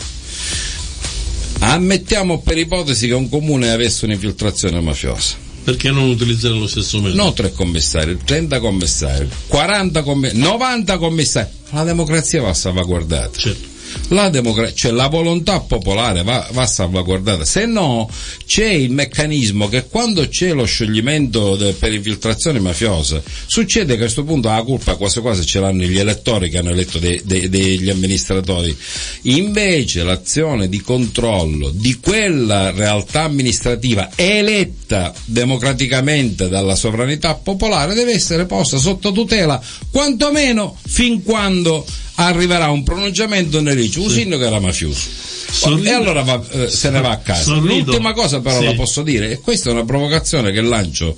ammettiamo 1.60 2.42
per 2.42 2.58
ipotesi 2.58 3.08
che 3.08 3.14
un 3.14 3.30
comune 3.30 3.72
avesse 3.72 4.04
un'infiltrazione 4.04 4.82
mafiosa 4.82 5.46
perché 5.68 5.92
non 5.92 6.08
utilizzare 6.08 6.54
lo 6.54 6.66
stesso 6.66 7.02
metodo? 7.02 7.24
No, 7.24 7.34
tre 7.34 7.52
commissari, 7.52 8.18
30 8.24 8.62
commissari, 8.62 9.28
40 9.48 10.02
commissari, 10.02 10.40
90 10.40 10.98
commissari. 10.98 11.50
La 11.72 11.84
democrazia 11.84 12.42
va 12.42 12.54
salvaguardata. 12.54 13.38
Certo 13.38 13.76
la, 14.10 14.30
democrazia, 14.30 14.76
cioè 14.76 14.92
la 14.92 15.08
volontà 15.08 15.60
popolare 15.60 16.24
va, 16.24 16.48
va, 16.52 16.66
salvaguardata, 16.66 17.46
se 17.46 17.66
no 17.66 18.10
c'è 18.46 18.70
il 18.70 18.92
meccanismo 18.92 19.68
che 19.68 19.86
quando 19.88 20.28
c'è 20.28 20.54
lo 20.54 20.66
scioglimento 20.66 21.56
de, 21.56 21.74
per 21.74 21.94
infiltrazione 21.94 22.60
mafiosa 22.60 23.22
succede 23.46 23.94
che 23.94 24.00
a 24.00 24.04
questo 24.04 24.24
punto 24.24 24.50
la 24.50 24.64
colpa 24.64 24.96
quasi 24.96 25.20
quasi 25.20 25.46
ce 25.46 25.60
l'hanno 25.60 25.84
gli 25.84 26.00
elettori 26.00 26.50
che 26.50 26.58
hanno 26.58 26.72
eletto 26.72 27.00
de, 27.00 27.22
de, 27.24 27.50
degli 27.50 27.90
amministratori, 27.90 28.76
invece 29.24 30.04
l'azione 30.04 30.70
di 30.70 30.82
controllo 30.82 31.70
di 31.70 32.00
quella 32.00 32.72
realtà 32.72 33.24
amministrativa 33.24 34.10
eletta 34.16 35.14
democraticamente 35.26 36.50
dalla 36.50 36.76
sovranità 36.76 37.36
popolare 37.36 37.94
deve 37.94 38.14
essere 38.14 38.46
posta 38.46 38.78
sotto 38.78 39.12
tutela 39.12 39.62
quantomeno 39.92 40.78
fin 40.86 41.24
quando 41.24 41.86
arriverà 42.20 42.70
un 42.70 42.84
pronunciamento 42.84 43.62
nel 43.62 43.76
dice 43.76 44.00
un 44.00 44.10
sì. 44.10 44.20
sindaco 44.20 44.44
era 44.44 44.60
mafioso 44.60 45.08
Sorrido. 45.50 45.88
e 45.88 45.92
allora 45.92 46.24
va, 46.24 46.44
eh, 46.52 46.70
se 46.70 46.90
ne 46.90 47.02
va 47.02 47.12
a 47.12 47.18
casa 47.18 47.44
Sorrido. 47.44 47.92
l'ultima 47.92 48.14
cosa 48.14 48.42
però 48.42 48.60
sì. 48.60 48.66
la 48.66 48.74
posso 48.74 49.04
dire 49.04 49.32
e 49.32 49.40
questa 49.40 49.70
è 49.70 49.74
una 49.74 49.86
provocazione 49.86 50.52
che 50.52 50.62
lancio 50.62 51.16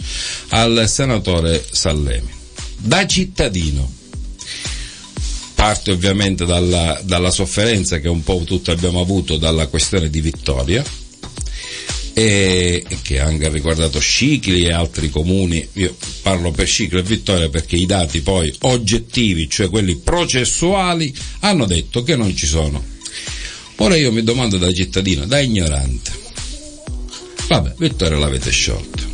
al 0.50 0.86
senatore 0.88 1.64
Sallemi 1.70 2.30
da 2.78 3.06
cittadino 3.06 3.92
parte 5.56 5.92
ovviamente 5.92 6.46
dalla, 6.46 7.00
dalla 7.04 7.32
sofferenza 7.32 8.00
che 8.00 8.08
un 8.08 8.24
po' 8.24 8.42
tutti 8.46 8.72
abbiamo 8.72 9.02
avuto 9.02 9.38
dalla 9.38 9.68
questione 9.68 10.10
di 10.10 10.22
Vittoria 10.22 10.84
e, 12.20 12.86
che 13.02 13.22
anche 13.22 13.46
ha 13.46 13.50
riguardato 13.50 13.98
Scicli 13.98 14.66
e 14.66 14.74
altri 14.74 15.10
comuni, 15.10 15.66
io 15.74 15.96
parlo 16.22 16.52
per 16.52 16.68
Scicli 16.68 17.00
e 17.00 17.04
Vittoria 17.04 17.48
perché 17.48 17.78
i 17.78 17.86
dati 17.86 18.20
poi 18.20 18.54
oggettivi, 18.60 19.50
cioè 19.50 19.70
quelli 19.70 19.96
processuali, 19.96 21.16
hanno 21.40 21.66
detto 21.66 22.04
che 22.04 22.18
non 22.18 22.36
ci 22.36 22.46
sono. 22.46 22.84
Ora 23.78 23.96
io 23.96 24.12
mi 24.12 24.22
domando 24.22 24.58
da 24.58 24.70
cittadino, 24.74 25.26
da 25.26 25.40
ignorante, 25.40 26.12
vabbè, 27.48 27.76
Vittoria 27.78 28.18
l'avete 28.18 28.52
sciolto. 28.52 29.08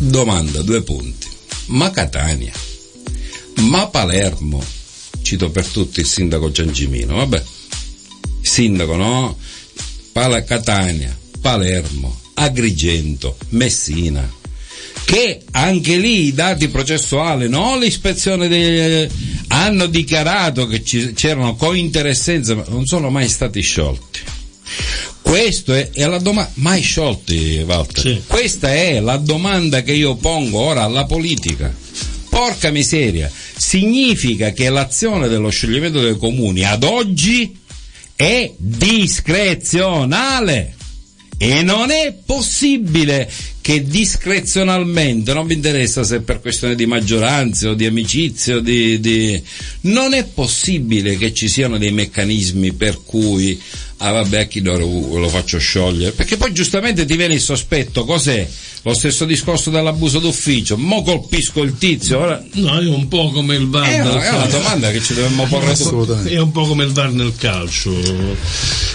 Domanda, 0.00 0.62
due 0.62 0.82
punti. 0.82 1.28
Ma 1.66 1.92
Catania? 1.92 2.52
Ma 3.60 3.86
Palermo? 3.86 4.60
Cito 5.22 5.50
per 5.50 5.66
tutti 5.66 6.00
il 6.00 6.06
sindaco 6.06 6.50
Giangimino, 6.50 7.14
vabbè. 7.14 7.44
Sindaco, 8.40 8.96
no? 8.96 9.38
Pala 10.10 10.42
Catania, 10.42 11.16
Palermo, 11.40 12.18
Agrigento, 12.34 13.36
Messina, 13.50 14.28
che 15.04 15.42
anche 15.52 15.96
lì 15.96 16.26
i 16.26 16.34
dati 16.34 16.68
processuali, 16.68 17.48
non 17.48 17.78
l'ispezione 17.78 18.48
dei, 18.48 19.08
hanno 19.48 19.86
dichiarato 19.86 20.66
che 20.66 20.82
c'erano 20.82 21.56
cointeressenze, 21.56 22.54
ma 22.54 22.64
non 22.68 22.86
sono 22.86 23.10
mai 23.10 23.28
stati 23.28 23.60
sciolti. 23.60 24.20
Questo 25.22 25.74
è, 25.74 25.90
è 25.90 26.06
la 26.06 26.18
domanda, 26.18 26.50
mai 26.54 26.80
sciolti 26.80 27.62
Walter. 27.66 28.02
Sì. 28.02 28.22
Questa 28.26 28.72
è 28.72 29.00
la 29.00 29.16
domanda 29.16 29.82
che 29.82 29.92
io 29.92 30.14
pongo 30.16 30.60
ora 30.60 30.84
alla 30.84 31.04
politica. 31.04 31.74
Porca 32.28 32.70
miseria, 32.70 33.28
significa 33.56 34.52
che 34.52 34.70
l'azione 34.70 35.28
dello 35.28 35.50
scioglimento 35.50 36.00
dei 36.00 36.16
comuni 36.16 36.64
ad 36.64 36.84
oggi 36.84 37.58
è 38.14 38.52
discrezionale. 38.56 40.76
E 41.40 41.62
non 41.62 41.90
è 41.92 42.12
possibile 42.26 43.30
che 43.68 43.84
discrezionalmente, 43.84 45.34
non 45.34 45.44
mi 45.44 45.52
interessa 45.52 46.02
se 46.02 46.22
per 46.22 46.40
questione 46.40 46.74
di 46.74 46.86
maggioranza 46.86 47.68
o 47.68 47.74
di 47.74 47.84
amicizia 47.84 48.56
o 48.56 48.60
di, 48.60 48.98
di... 48.98 49.42
non 49.82 50.14
è 50.14 50.24
possibile 50.24 51.18
che 51.18 51.34
ci 51.34 51.48
siano 51.48 51.76
dei 51.76 51.92
meccanismi 51.92 52.72
per 52.72 53.02
cui 53.04 53.60
ah 53.98 54.12
vabbè 54.12 54.40
a 54.40 54.44
chi 54.44 54.62
lo, 54.62 54.78
lo 54.78 55.28
faccio 55.28 55.58
sciogliere? 55.58 56.12
Perché 56.12 56.38
poi 56.38 56.54
giustamente 56.54 57.04
ti 57.04 57.14
viene 57.14 57.34
il 57.34 57.42
sospetto 57.42 58.06
cos'è? 58.06 58.48
lo 58.82 58.94
stesso 58.94 59.24
discorso 59.24 59.70
dell'abuso 59.70 60.18
d'ufficio. 60.18 60.76
Mo 60.76 61.02
colpisco 61.02 61.62
il 61.62 61.76
tizio 61.76 62.20
ora... 62.20 62.42
no 62.54 62.78
è 62.78 62.86
un 62.86 63.08
po' 63.08 63.30
come 63.30 63.56
il 63.56 63.68
VAR 63.68 63.86
è, 63.86 64.00
è 64.00 64.34
una 64.34 64.46
domanda 64.46 64.90
che 64.90 65.02
ci 65.02 65.14
dobbiamo 65.14 65.44
porre 65.46 65.74
tutti 65.76 66.32
è 66.32 66.38
un 66.38 66.52
po' 66.52 66.66
come 66.66 66.84
il 66.84 66.92
VAR 66.92 67.12
nel 67.12 67.34
calcio. 67.36 67.94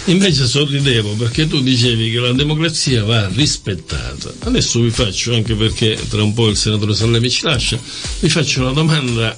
Invece 0.06 0.48
sorridevo 0.48 1.14
perché 1.14 1.48
tu 1.48 1.62
dicevi 1.62 2.12
che 2.12 2.20
la 2.20 2.32
democrazia 2.32 3.04
va 3.04 3.28
rispettata. 3.28 4.34
Adesso 4.40 4.63
vi 4.80 4.90
faccio 4.90 5.34
anche 5.34 5.54
perché 5.56 5.98
tra 6.10 6.24
un 6.24 6.34
po' 6.34 6.48
il 6.48 6.58
senatore 6.58 6.94
Sallemi 6.96 7.30
ci 7.30 7.44
lascia 7.44 7.78
vi 8.20 8.30
faccio 8.30 8.62
una 8.62 8.72
domanda 8.72 9.38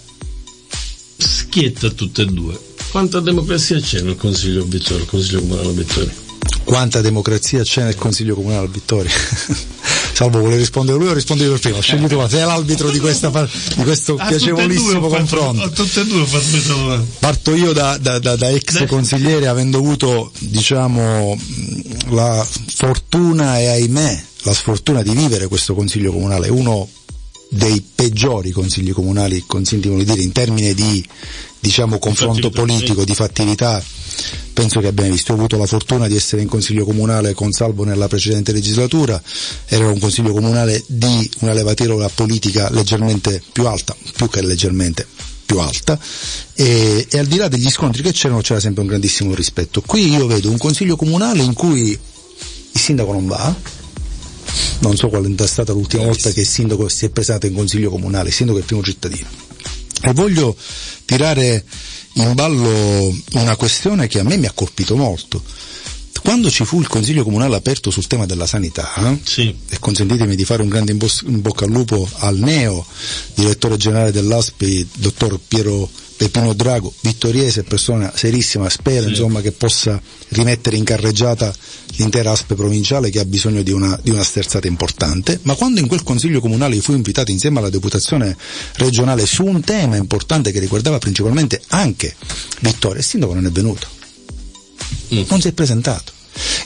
schietta 1.17 1.87
a 1.87 1.89
tutte 1.91 2.23
e 2.23 2.25
due 2.25 2.59
quanta 2.91 3.19
democrazia 3.19 3.79
c'è 3.79 4.01
nel 4.01 4.15
Consiglio 4.15 4.63
Vittorio, 4.63 5.03
il 5.03 5.09
Consiglio 5.09 5.39
Comunale 5.41 5.71
Vittorio? 5.71 6.11
quanta 6.63 7.01
democrazia 7.01 7.61
c'è 7.63 7.83
nel 7.83 7.95
Consiglio 7.95 8.35
Comunale 8.35 8.61
al 8.65 8.69
Vittoria? 8.71 9.11
Salvo 10.15 10.39
vuole 10.39 10.55
rispondere 10.55 10.97
lui 10.97 11.09
o 11.09 11.13
rispondi 11.13 11.43
io 11.43 11.51
per 11.51 11.59
primo? 11.59 11.81
Scegli 11.81 12.07
tu, 12.07 12.15
ma 12.15 12.29
sei 12.29 12.45
l'arbitro 12.45 12.89
di, 12.89 12.99
questa, 12.99 13.29
di 13.75 13.83
questo 13.83 14.15
A 14.15 14.27
piacevolissimo 14.27 14.91
ho 15.05 15.09
fatto- 15.09 15.15
confronto. 15.17 15.61
A 15.63 15.69
tutte 15.69 15.99
e 15.99 16.05
due 16.05 16.21
ho 16.21 16.25
fatto 16.25 16.49
questa 16.49 16.73
domanda. 16.73 17.05
Parto 17.19 17.53
io 17.53 17.73
da, 17.73 17.97
da- 17.97 18.19
da- 18.19 18.37
da 18.37 18.49
ex 18.49 18.71
Dai. 18.77 18.87
consigliere 18.87 19.47
avendo 19.47 19.77
avuto, 19.79 20.31
diciamo, 20.39 21.37
la 22.11 22.47
fortuna 22.75 23.59
e 23.59 23.67
ahimè 23.67 24.23
la 24.45 24.53
sfortuna 24.53 25.01
di 25.01 25.13
vivere 25.13 25.47
questo 25.47 25.73
consiglio 25.73 26.11
comunale, 26.11 26.49
uno 26.49 26.87
dei 27.49 27.83
peggiori 27.93 28.51
consigli 28.51 28.91
comunali, 28.91 29.43
consentimi 29.45 29.97
di 29.97 30.05
dire, 30.05 30.21
in 30.21 30.31
termini 30.31 30.73
di, 30.73 31.03
diciamo, 31.59 31.97
confronto 31.99 32.49
politico, 32.49 33.03
di 33.03 33.15
fattività, 33.15 33.83
penso 34.53 34.79
che 34.79 34.87
abbiamo 34.87 35.11
visto. 35.11 35.33
Ho 35.33 35.35
avuto 35.35 35.57
la 35.57 35.65
fortuna 35.65 36.07
di 36.07 36.15
essere 36.15 36.41
in 36.41 36.47
consiglio 36.47 36.85
comunale 36.85 37.33
con 37.33 37.51
Salvo 37.51 37.83
nella 37.83 38.07
precedente 38.07 38.51
legislatura, 38.51 39.21
era 39.65 39.87
un 39.87 39.99
consiglio 39.99 40.31
comunale 40.31 40.83
di 40.87 41.29
una 41.39 41.53
levatura 41.53 42.07
politica 42.09 42.69
leggermente 42.71 43.41
più 43.51 43.65
alta, 43.67 43.95
più 44.15 44.29
che 44.29 44.41
leggermente 44.41 45.07
più 45.45 45.59
alta 45.59 45.97
e, 46.55 47.05
e 47.07 47.19
al 47.19 47.27
di 47.27 47.37
là 47.37 47.47
degli 47.47 47.69
scontri 47.69 48.01
che 48.01 48.11
c'erano 48.11 48.41
c'era 48.41 48.59
sempre 48.59 48.81
un 48.81 48.87
grandissimo 48.87 49.33
rispetto. 49.33 49.81
Qui 49.81 50.09
io 50.09 50.25
vedo 50.25 50.49
un 50.49 50.57
consiglio 50.57 50.95
comunale 50.95 51.43
in 51.43 51.53
cui 51.53 51.89
il 51.91 52.79
sindaco 52.81 53.13
non 53.13 53.27
va, 53.27 53.55
non 54.79 54.95
so 54.95 55.09
qual 55.09 55.33
è 55.33 55.47
stata 55.47 55.73
l'ultima 55.73 56.03
volta 56.03 56.31
che 56.31 56.41
il 56.41 56.45
sindaco 56.45 56.87
si 56.89 57.05
è 57.05 57.09
presentato 57.09 57.47
in 57.47 57.55
consiglio 57.55 57.89
comunale, 57.89 58.29
il 58.29 58.33
sindaco 58.33 58.57
è 58.57 58.61
il 58.61 58.67
primo 58.67 58.83
cittadino. 58.83 59.27
E 60.01 60.13
voglio 60.13 60.55
tirare 61.05 61.63
in 62.13 62.33
ballo 62.33 63.15
una 63.33 63.55
questione 63.55 64.07
che 64.07 64.19
a 64.19 64.23
me 64.23 64.37
mi 64.37 64.45
ha 64.45 64.51
colpito 64.53 64.95
molto. 64.95 65.41
Quando 66.25 66.49
ci 66.49 66.65
fu 66.65 66.79
il 66.79 66.87
consiglio 66.87 67.23
comunale 67.23 67.55
aperto 67.55 67.91
sul 67.91 68.07
tema 68.07 68.25
della 68.25 68.47
sanità, 68.47 68.91
Sì. 69.23 69.55
e 69.69 69.77
consentitemi 69.79 70.35
di 70.35 70.43
fare 70.43 70.63
un 70.63 70.69
grande 70.69 70.91
in, 70.91 70.99
bocca 71.39 71.65
al 71.65 71.71
lupo 71.71 72.09
al 72.15 72.37
neo 72.39 72.83
direttore 73.35 73.77
generale 73.77 74.11
dell'ASPI, 74.11 74.89
dottor 74.97 75.39
Piero 75.47 75.87
Peppino 76.17 76.53
Drago, 76.53 76.91
vittoriese, 77.01 77.61
persona 77.63 78.11
serissima, 78.15 78.67
spero 78.69 79.03
Sì. 79.03 79.09
insomma 79.09 79.41
che 79.41 79.51
possa 79.51 80.01
rimettere 80.29 80.77
in 80.77 80.83
carreggiata 80.83 81.53
l'intera 81.97 82.31
ASPE 82.31 82.55
provinciale 82.55 83.11
che 83.11 83.19
ha 83.19 83.25
bisogno 83.25 83.61
di 83.61 83.71
una, 83.71 83.99
di 84.01 84.09
una 84.09 84.23
sterzata 84.23 84.65
importante, 84.65 85.39
ma 85.43 85.53
quando 85.53 85.79
in 85.79 85.87
quel 85.87 86.01
consiglio 86.01 86.39
comunale 86.39 86.79
fui 86.81 86.95
invitato 86.95 87.29
insieme 87.29 87.59
alla 87.59 87.69
deputazione 87.69 88.35
regionale 88.77 89.27
su 89.27 89.45
un 89.45 89.61
tema 89.61 89.95
importante 89.95 90.51
che 90.51 90.59
riguardava 90.59 90.97
principalmente 90.97 91.61
anche 91.67 92.15
Vittoria, 92.61 92.97
il 92.99 93.05
sindaco 93.05 93.33
non 93.35 93.45
è 93.45 93.51
venuto 93.51 93.93
Mm. 95.13 95.23
non 95.29 95.39
si 95.39 95.47
è 95.47 95.51
presentato. 95.51 96.13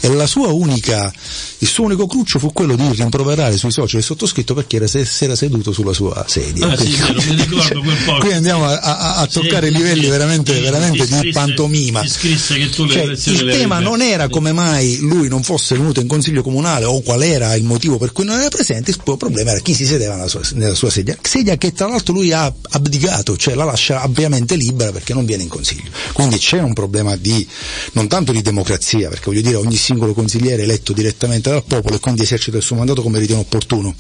E 0.02 0.10
la 0.10 0.26
sua 0.28 0.48
unica, 0.48 1.12
il 1.60 1.68
suo 1.68 1.86
unico 1.86 2.08
cruccio 2.08 2.40
fu 2.40 2.52
quello 2.54 2.76
di 2.76 2.90
rimproverare 2.92 3.58
sui 3.58 3.72
social 3.72 4.00
il 4.00 4.06
sottoscritto 4.06 4.54
perché 4.54 4.78
era, 4.78 4.88
se- 4.88 5.06
si 5.06 5.24
era 5.26 5.36
seduto 5.36 5.72
sulla 5.72 5.94
sua 5.94 6.26
sedia. 6.28 6.68
Ah, 6.72 6.78
sì, 6.78 6.96
vero, 6.96 7.14
quel 7.82 7.96
posto. 8.06 8.20
Qui 8.20 8.34
andiamo 8.34 8.66
a, 8.66 8.78
a- 8.80 9.16
a 9.18 9.28
toccare 9.28 9.68
sì, 9.68 9.74
livelli 9.74 10.04
sì. 10.04 10.10
veramente, 10.10 10.60
veramente 10.60 11.06
ti 11.06 11.12
di 11.14 11.18
scrisse- 11.20 11.32
pantomima. 11.40 12.06
scrisse 12.08 12.70
Cioè, 12.70 13.04
il 13.04 13.50
tema 13.52 13.80
non 13.80 14.02
era 14.02 14.28
come 14.30 14.52
mai 14.52 14.98
lui 15.00 15.28
non 15.28 15.44
fosse 15.44 15.76
venuto 15.76 16.00
in 16.00 16.08
consiglio 16.08 16.42
comunale 16.42 16.86
o 16.86 17.02
qual 17.02 17.22
era 17.24 17.56
il 17.56 17.64
motivo 17.64 17.98
per 17.98 18.12
cui 18.12 18.26
non 18.26 18.40
era 18.40 18.50
presente, 18.50 18.92
il 18.92 19.00
suo 19.02 19.18
problema 19.18 19.52
era 19.52 19.60
chi 19.60 19.74
si 19.74 19.86
sedeva 19.86 20.16
nella 20.16 20.28
sua, 20.28 20.42
nella 20.54 20.76
sua 20.76 20.90
sedia, 20.90 21.18
sedia 21.22 21.58
che 21.58 21.74
tra 21.74 21.88
l'altro 21.88 22.14
lui 22.14 22.32
ha 22.32 22.52
abdicato, 22.72 23.38
cioè 23.38 23.54
la 23.56 23.64
lascia 23.66 24.02
ampiamente 24.02 24.56
libera 24.56 24.92
perché 24.92 25.14
non 25.14 25.26
viene 25.26 25.44
in 25.44 25.50
consiglio. 25.50 25.90
Quindi 26.14 26.38
c'è 26.38 26.60
un 26.60 26.74
problema 26.74 27.16
di, 27.16 27.46
non 27.94 28.08
tanto 28.08 28.32
di 28.32 28.42
democrazia, 28.42 29.10
perché 29.10 29.26
voglio 29.26 29.42
dire 29.42 29.56
ogni 29.60 29.76
singolo 29.76 30.14
consigliere 30.14 30.64
eletto 30.64 30.94
direttamente 30.94 31.50
dal 31.50 31.64
popolo 31.64 31.96
e 31.96 32.00
quindi 32.00 32.24
esercita 32.24 32.58
il 32.58 32.64
suo 32.64 32.76
mandato 32.76 33.02
come 33.02 33.20
ritiene 33.20 33.42
opportuno. 33.42 33.94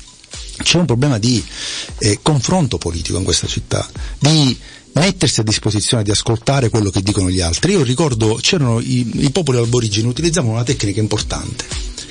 C'è 0.62 0.78
un 0.78 0.86
problema 0.86 1.18
di 1.18 1.44
eh, 2.00 2.20
confronto 2.22 2.78
politico 2.78 3.18
in 3.18 3.24
questa 3.24 3.48
città, 3.48 3.88
di 4.20 4.58
mettersi 4.94 5.39
a 5.39 5.44
disposizione 5.44 6.04
di 6.04 6.12
ascoltare 6.12 6.70
quello 6.70 6.89
che 6.89 7.01
dicono 7.01 7.30
gli 7.30 7.42
altri. 7.42 7.74
Io 7.74 7.84
ricordo, 7.84 8.38
c'erano 8.42 8.80
i, 8.80 9.10
i 9.24 9.32
popoli 9.32 9.58
aborigeni 9.58 10.08
utilizzavano 10.08 10.54
una 10.54 10.63
tecnica 10.63 11.00
importante, 11.00 11.66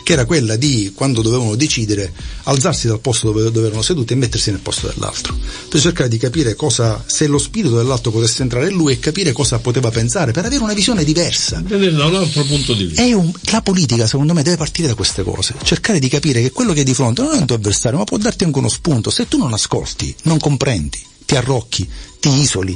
che 0.08 0.14
era 0.14 0.24
quella 0.24 0.56
di, 0.56 0.92
quando 0.94 1.20
dovevano 1.20 1.54
decidere, 1.54 2.10
alzarsi 2.44 2.86
dal 2.86 2.98
posto 2.98 3.30
dove, 3.30 3.50
dove 3.50 3.66
erano 3.66 3.82
seduti 3.82 4.14
e 4.14 4.16
mettersi 4.16 4.50
nel 4.50 4.60
posto 4.60 4.86
dell'altro, 4.86 5.36
per 5.68 5.78
cercare 5.78 6.08
di 6.08 6.16
capire 6.16 6.54
cosa, 6.54 7.04
se 7.06 7.26
lo 7.26 7.36
spirito 7.36 7.76
dell'altro 7.76 8.10
potesse 8.10 8.40
entrare 8.40 8.70
in 8.70 8.74
lui 8.74 8.94
e 8.94 9.00
capire 9.00 9.32
cosa 9.32 9.58
poteva 9.58 9.90
pensare, 9.90 10.32
per 10.32 10.46
avere 10.46 10.62
una 10.62 10.72
visione 10.72 11.04
diversa. 11.04 11.60
Vedere 11.62 11.92
da 11.92 12.06
un 12.06 12.14
altro 12.14 12.42
punto 12.44 12.72
di 12.72 12.84
vista. 12.84 13.02
È 13.02 13.12
un- 13.12 13.30
la 13.50 13.60
politica, 13.60 14.06
secondo 14.06 14.32
me, 14.32 14.42
deve 14.42 14.56
partire 14.56 14.88
da 14.88 14.94
queste 14.94 15.22
cose. 15.22 15.52
Cercare 15.62 15.98
di 15.98 16.08
capire 16.08 16.40
che 16.40 16.52
quello 16.52 16.72
che 16.72 16.78
hai 16.78 16.84
di 16.86 16.94
fronte 16.94 17.20
non 17.20 17.34
è 17.34 17.36
un 17.36 17.44
tuo 17.44 17.56
avversario, 17.56 17.98
ma 17.98 18.04
può 18.04 18.16
darti 18.16 18.44
anche 18.44 18.58
uno 18.58 18.70
spunto. 18.70 19.10
Se 19.10 19.28
tu 19.28 19.36
non 19.36 19.52
ascolti, 19.52 20.14
non 20.22 20.38
comprendi, 20.38 20.98
ti 21.28 21.36
arrocchi, 21.36 21.86
ti 22.20 22.30
isoli 22.40 22.74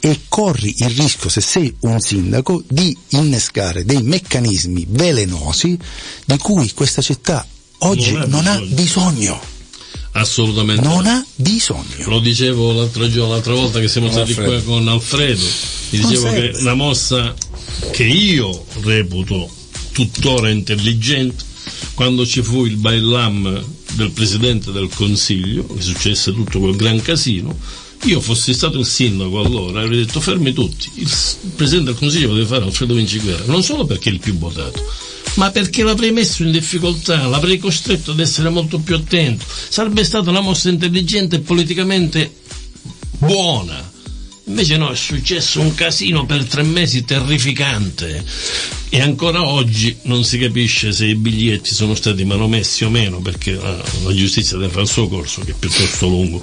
e 0.00 0.22
corri 0.26 0.74
il 0.78 0.90
rischio, 0.90 1.30
se 1.30 1.40
sei 1.40 1.72
un 1.82 2.00
sindaco, 2.00 2.60
di 2.68 2.96
innescare 3.10 3.84
dei 3.84 4.02
meccanismi 4.02 4.86
velenosi 4.88 5.78
di 6.24 6.36
cui 6.36 6.72
questa 6.74 7.00
città 7.00 7.46
oggi 7.78 8.10
Non 8.10 8.22
ha 8.22 8.26
non 8.26 8.46
ha 8.48 8.60
bisogno. 8.66 9.40
Assolutamente. 10.14 10.82
Non 10.82 11.06
ha 11.06 11.24
bisogno. 11.36 12.08
Lo 12.08 12.18
dicevo 12.18 12.72
l'altro 12.72 13.08
giorno, 13.08 13.34
l'altra 13.34 13.54
volta 13.54 13.78
che 13.78 13.86
siamo 13.86 14.08
Con 14.08 14.16
stati 14.16 14.32
Alfredo. 14.32 14.50
qua 14.50 14.72
con 14.72 14.88
Alfredo, 14.88 15.46
gli 15.90 16.04
dicevo 16.04 16.32
che 16.32 16.50
una 16.56 16.74
mossa 16.74 17.34
che 17.92 18.04
io 18.04 18.64
reputo 18.80 19.48
tuttora 19.92 20.50
intelligente, 20.50 21.44
quando 21.94 22.26
ci 22.26 22.42
fu 22.42 22.64
il 22.64 22.78
bailam 22.78 23.64
del 23.92 24.10
Presidente 24.10 24.72
del 24.72 24.90
Consiglio, 24.92 25.66
che 25.66 25.80
successe 25.80 26.32
tutto 26.32 26.58
quel 26.58 26.74
gran 26.74 27.00
casino, 27.00 27.56
io 28.04 28.20
fossi 28.20 28.52
stato 28.52 28.78
il 28.78 28.86
sindaco 28.86 29.40
allora 29.40 29.82
avrei 29.82 30.04
detto 30.04 30.20
fermi 30.20 30.52
tutti, 30.52 30.90
il 30.94 31.10
Presidente 31.54 31.90
del 31.90 31.98
Consiglio 31.98 32.28
poteva 32.28 32.46
fare 32.46 32.64
Alfredo 32.64 32.94
Vinciguerra, 32.94 33.44
non 33.46 33.62
solo 33.62 33.84
perché 33.84 34.10
è 34.10 34.12
il 34.12 34.18
più 34.18 34.36
votato, 34.36 34.84
ma 35.34 35.50
perché 35.50 35.82
l'avrei 35.82 36.10
messo 36.10 36.42
in 36.42 36.50
difficoltà, 36.50 37.26
l'avrei 37.26 37.58
costretto 37.58 38.10
ad 38.10 38.20
essere 38.20 38.48
molto 38.48 38.78
più 38.78 38.94
attento, 38.96 39.44
sarebbe 39.68 40.04
stata 40.04 40.30
una 40.30 40.40
mossa 40.40 40.68
intelligente 40.68 41.36
e 41.36 41.40
politicamente 41.40 42.34
buona. 43.18 43.91
Invece 44.52 44.76
no, 44.76 44.90
è 44.90 44.94
successo 44.94 45.62
un 45.62 45.74
casino 45.74 46.26
per 46.26 46.44
tre 46.44 46.62
mesi 46.62 47.04
terrificante 47.04 48.22
e 48.90 49.00
ancora 49.00 49.42
oggi 49.42 49.96
non 50.02 50.24
si 50.24 50.36
capisce 50.36 50.92
se 50.92 51.06
i 51.06 51.14
biglietti 51.14 51.72
sono 51.72 51.94
stati 51.94 52.22
manomessi 52.26 52.84
o 52.84 52.90
meno 52.90 53.20
perché 53.20 53.52
la, 53.52 53.82
la 54.02 54.14
giustizia 54.14 54.58
deve 54.58 54.68
fare 54.68 54.82
il 54.82 54.88
suo 54.88 55.08
corso 55.08 55.40
che 55.40 55.52
è 55.52 55.54
piuttosto 55.58 56.06
lungo. 56.06 56.42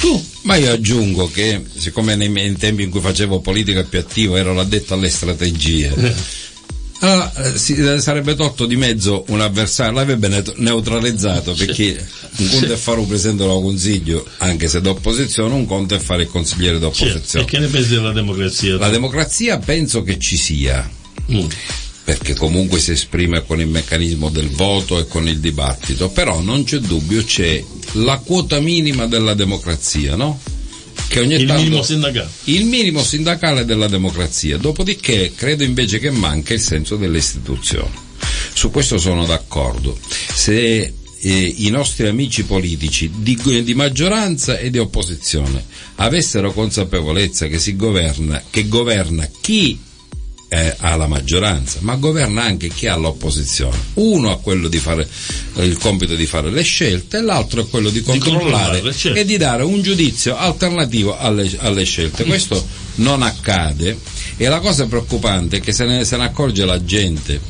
Tu, 0.00 0.24
Ma 0.44 0.56
io 0.56 0.72
aggiungo 0.72 1.30
che, 1.30 1.62
siccome 1.76 2.16
nei, 2.16 2.56
tempi 2.56 2.84
in 2.84 2.90
cui 2.90 3.00
facevo 3.00 3.40
politica 3.40 3.84
più 3.84 3.98
attivo 3.98 4.36
ero 4.36 4.54
l'addetto 4.54 4.94
alle 4.94 5.10
strategie, 5.10 5.88
allora, 5.88 6.14
eh, 7.02 7.58
si- 7.58 7.74
eh, 7.74 8.00
sarebbe 8.00 8.34
tolto 8.34 8.64
di 8.66 8.76
mezzo 8.76 9.24
un 9.28 9.40
avversario, 9.40 9.92
l'avrebbe 9.94 10.28
neut- 10.28 10.54
neutralizzato 10.56 11.52
perché 11.54 12.04
un 12.38 12.48
conto 12.48 12.72
è 12.72 12.76
fare 12.76 12.98
un 13.00 13.06
presidente 13.08 13.42
del 13.44 13.52
consiglio, 13.52 14.26
anche 14.38 14.68
se 14.68 14.80
d'opposizione, 14.80 15.54
un 15.54 15.66
conto 15.66 15.94
è 15.94 15.98
fare 15.98 16.22
il 16.22 16.28
consigliere 16.28 16.78
d'opposizione. 16.78 17.44
e 17.44 17.48
che 17.48 17.58
ne 17.58 17.66
pensi 17.66 17.90
della 17.90 18.12
democrazia? 18.12 18.76
La 18.78 18.88
democrazia 18.88 19.58
penso 19.58 20.02
che 20.02 20.18
ci 20.18 20.36
sia, 20.36 20.88
Mm. 21.30 21.46
perché 22.04 22.34
comunque 22.34 22.78
si 22.80 22.90
esprime 22.92 23.44
con 23.44 23.60
il 23.60 23.68
meccanismo 23.68 24.28
del 24.28 24.48
voto 24.50 24.98
e 24.98 25.06
con 25.06 25.28
il 25.28 25.38
dibattito, 25.38 26.08
però 26.10 26.40
non 26.40 26.64
c'è 26.64 26.78
dubbio, 26.78 27.22
c'è 27.24 27.62
la 27.92 28.18
quota 28.18 28.58
minima 28.60 29.06
della 29.06 29.34
democrazia, 29.34 30.16
no? 30.16 30.40
Che 31.12 31.20
ogni 31.20 31.34
Il 31.34 31.46
tanto- 31.46 31.62
minimo 31.62 31.82
sindacale. 31.82 32.30
il 32.44 32.64
minimo 32.64 33.02
sindacale 33.04 33.64
della 33.66 33.86
democrazia. 33.86 34.56
Dopodiché 34.56 35.32
credo 35.36 35.62
invece 35.62 35.98
che 35.98 36.10
manca 36.10 36.54
il 36.54 36.60
senso 36.60 36.96
delle 36.96 37.18
istituzioni. 37.18 37.92
Su 38.54 38.70
questo 38.70 38.96
sono 38.96 39.26
d'accordo. 39.26 39.98
Se 40.34 40.94
eh, 41.24 41.54
i 41.58 41.68
nostri 41.68 42.06
amici 42.08 42.44
politici 42.44 43.10
di, 43.14 43.38
di 43.62 43.74
maggioranza 43.74 44.56
e 44.56 44.70
di 44.70 44.78
opposizione 44.78 45.62
avessero 45.96 46.50
consapevolezza 46.54 47.46
che 47.46 47.58
si 47.58 47.76
governa, 47.76 48.42
che 48.48 48.66
governa 48.66 49.28
chi 49.42 49.78
eh, 50.52 50.76
ha 50.80 50.96
la 50.96 51.06
maggioranza, 51.06 51.78
ma 51.80 51.94
governa 51.94 52.42
anche 52.42 52.68
chi 52.68 52.86
ha 52.86 52.94
l'opposizione. 52.94 53.74
Uno 53.94 54.30
ha 54.30 54.38
quello 54.38 54.68
di 54.68 54.76
fare 54.76 55.08
eh, 55.54 55.64
il 55.64 55.78
compito 55.78 56.14
di 56.14 56.26
fare 56.26 56.50
le 56.50 56.60
scelte, 56.60 57.22
l'altro 57.22 57.62
è 57.62 57.68
quello 57.70 57.88
di 57.88 58.02
controllare 58.02 58.40
controllarle, 58.42 58.92
certo. 58.92 59.18
e 59.18 59.24
di 59.24 59.38
dare 59.38 59.62
un 59.62 59.80
giudizio 59.80 60.36
alternativo 60.36 61.16
alle, 61.16 61.50
alle 61.60 61.84
scelte. 61.84 62.24
Questo 62.24 62.62
non 62.96 63.22
accade 63.22 63.98
e 64.36 64.46
la 64.46 64.60
cosa 64.60 64.84
preoccupante 64.84 65.56
è 65.56 65.60
che 65.60 65.72
se 65.72 65.86
ne, 65.86 66.04
se 66.04 66.18
ne 66.18 66.24
accorge 66.24 66.66
la 66.66 66.84
gente. 66.84 67.40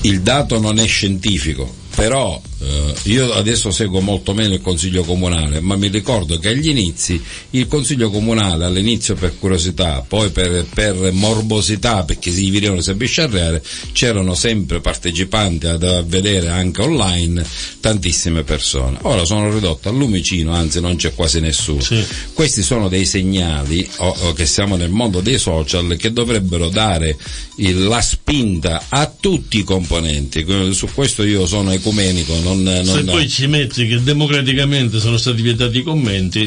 Il 0.00 0.20
dato 0.20 0.58
non 0.58 0.80
è 0.80 0.86
scientifico, 0.88 1.72
però 1.94 2.40
eh, 2.60 2.94
io 3.04 3.32
adesso 3.32 3.70
seguo 3.70 4.00
molto 4.00 4.34
meno 4.34 4.54
il 4.54 4.60
consiglio 4.60 5.02
comunale, 5.04 5.60
ma 5.60 5.76
mi 5.76 5.88
ricordo 5.88 6.38
che 6.38 6.48
agli 6.48 6.68
inizi 6.68 7.20
il 7.50 7.66
consiglio 7.66 8.10
comunale, 8.10 8.64
all'inizio 8.64 9.14
per 9.14 9.38
curiosità, 9.38 10.04
poi 10.06 10.30
per, 10.30 10.66
per 10.72 11.12
morbosità, 11.12 12.02
perché 12.04 12.30
si 12.30 12.50
venivano 12.50 12.80
sempre 12.80 13.06
sciarrare, 13.06 13.62
c'erano 13.92 14.34
sempre 14.34 14.80
partecipanti 14.80 15.66
a, 15.66 15.74
a 15.74 16.02
vedere 16.02 16.48
anche 16.48 16.82
online 16.82 17.44
tantissime 17.80 18.42
persone. 18.42 18.98
Ora 19.02 19.24
sono 19.24 19.52
ridotto 19.52 19.88
al 19.88 19.96
lumicino, 19.96 20.52
anzi 20.52 20.80
non 20.80 20.96
c'è 20.96 21.14
quasi 21.14 21.40
nessuno. 21.40 21.80
Sì. 21.80 22.04
Questi 22.32 22.62
sono 22.62 22.88
dei 22.88 23.04
segnali 23.06 23.88
o, 23.98 24.16
o 24.22 24.32
che 24.32 24.46
siamo 24.46 24.76
nel 24.76 24.90
mondo 24.90 25.20
dei 25.20 25.38
social 25.38 25.96
che 25.96 26.12
dovrebbero 26.12 26.68
dare 26.68 27.16
il- 27.56 27.84
la 27.84 28.00
spinta 28.00 28.86
a 28.88 29.06
tutti 29.06 29.58
i 29.58 29.64
componenti. 29.64 30.44
Su 30.72 30.88
questo 30.92 31.22
io 31.22 31.46
sono 31.46 31.70
ecumenico. 31.70 32.34
Non, 32.54 32.62
non- 32.62 32.84
Se 32.86 33.04
poi 33.04 33.28
ci 33.28 33.46
metti 33.46 33.86
che 33.86 34.02
democraticamente 34.02 34.98
sono 35.00 35.16
stati 35.18 35.42
vietati 35.42 35.78
i 35.78 35.82
commenti, 35.82 36.40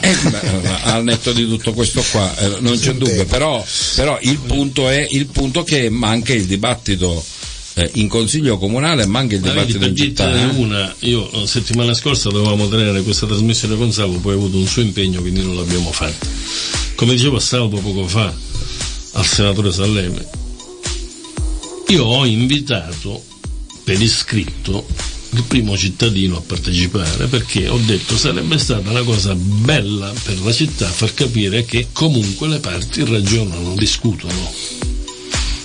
Eh, 0.00 0.16
beh, 0.30 0.82
al 0.82 1.04
netto 1.04 1.32
di 1.32 1.46
tutto 1.46 1.72
questo 1.72 2.02
qua 2.10 2.36
eh, 2.38 2.60
non 2.60 2.78
c'è 2.78 2.94
dubbio, 2.94 3.24
però, 3.26 3.64
però 3.94 4.18
il, 4.22 4.38
punto 4.38 4.88
è, 4.88 5.06
il 5.10 5.26
punto 5.26 5.64
che 5.64 5.88
manca 5.90 6.32
il 6.32 6.46
dibattito 6.46 7.24
eh, 7.74 7.90
in 7.94 8.08
consiglio 8.08 8.58
comunale, 8.58 9.06
manca 9.06 9.34
il 9.34 9.40
Ma 9.40 9.52
vedi, 9.52 9.66
dibattito 9.72 9.78
per 9.78 9.88
in 9.88 9.96
città. 9.96 10.34
eh. 10.40 10.44
una, 10.56 10.94
io 11.00 11.30
eh, 11.30 11.46
settimana 11.46 11.94
scorsa 11.94 12.28
dovevamo 12.30 12.68
tenere 12.68 13.02
questa 13.02 13.26
trasmissione 13.26 13.76
con 13.76 13.92
Salvo, 13.92 14.18
poi 14.18 14.34
ho 14.34 14.36
avuto 14.36 14.56
un 14.58 14.66
suo 14.66 14.82
impegno, 14.82 15.20
quindi 15.20 15.42
non 15.42 15.54
l'abbiamo 15.56 15.90
fatta. 15.92 16.26
Come 16.94 17.14
dicevo 17.14 17.36
a 17.36 17.40
Salvo 17.40 17.78
poco 17.80 18.06
fa, 18.08 18.32
al 19.12 19.26
senatore 19.26 19.72
Salleme, 19.72 20.26
io 21.88 22.04
ho 22.04 22.24
invitato 22.26 23.22
per 23.84 24.00
iscritto 24.02 24.86
il 25.30 25.42
primo 25.44 25.76
cittadino 25.76 26.38
a 26.38 26.40
partecipare 26.40 27.26
perché 27.26 27.68
ho 27.68 27.78
detto 27.78 28.16
sarebbe 28.16 28.58
stata 28.58 28.88
una 28.90 29.02
cosa 29.02 29.34
bella 29.34 30.12
per 30.22 30.40
la 30.42 30.52
città 30.52 30.86
far 30.86 31.12
capire 31.12 31.64
che 31.64 31.88
comunque 31.92 32.48
le 32.48 32.58
parti 32.58 33.04
ragionano, 33.04 33.74
discutono. 33.74 34.52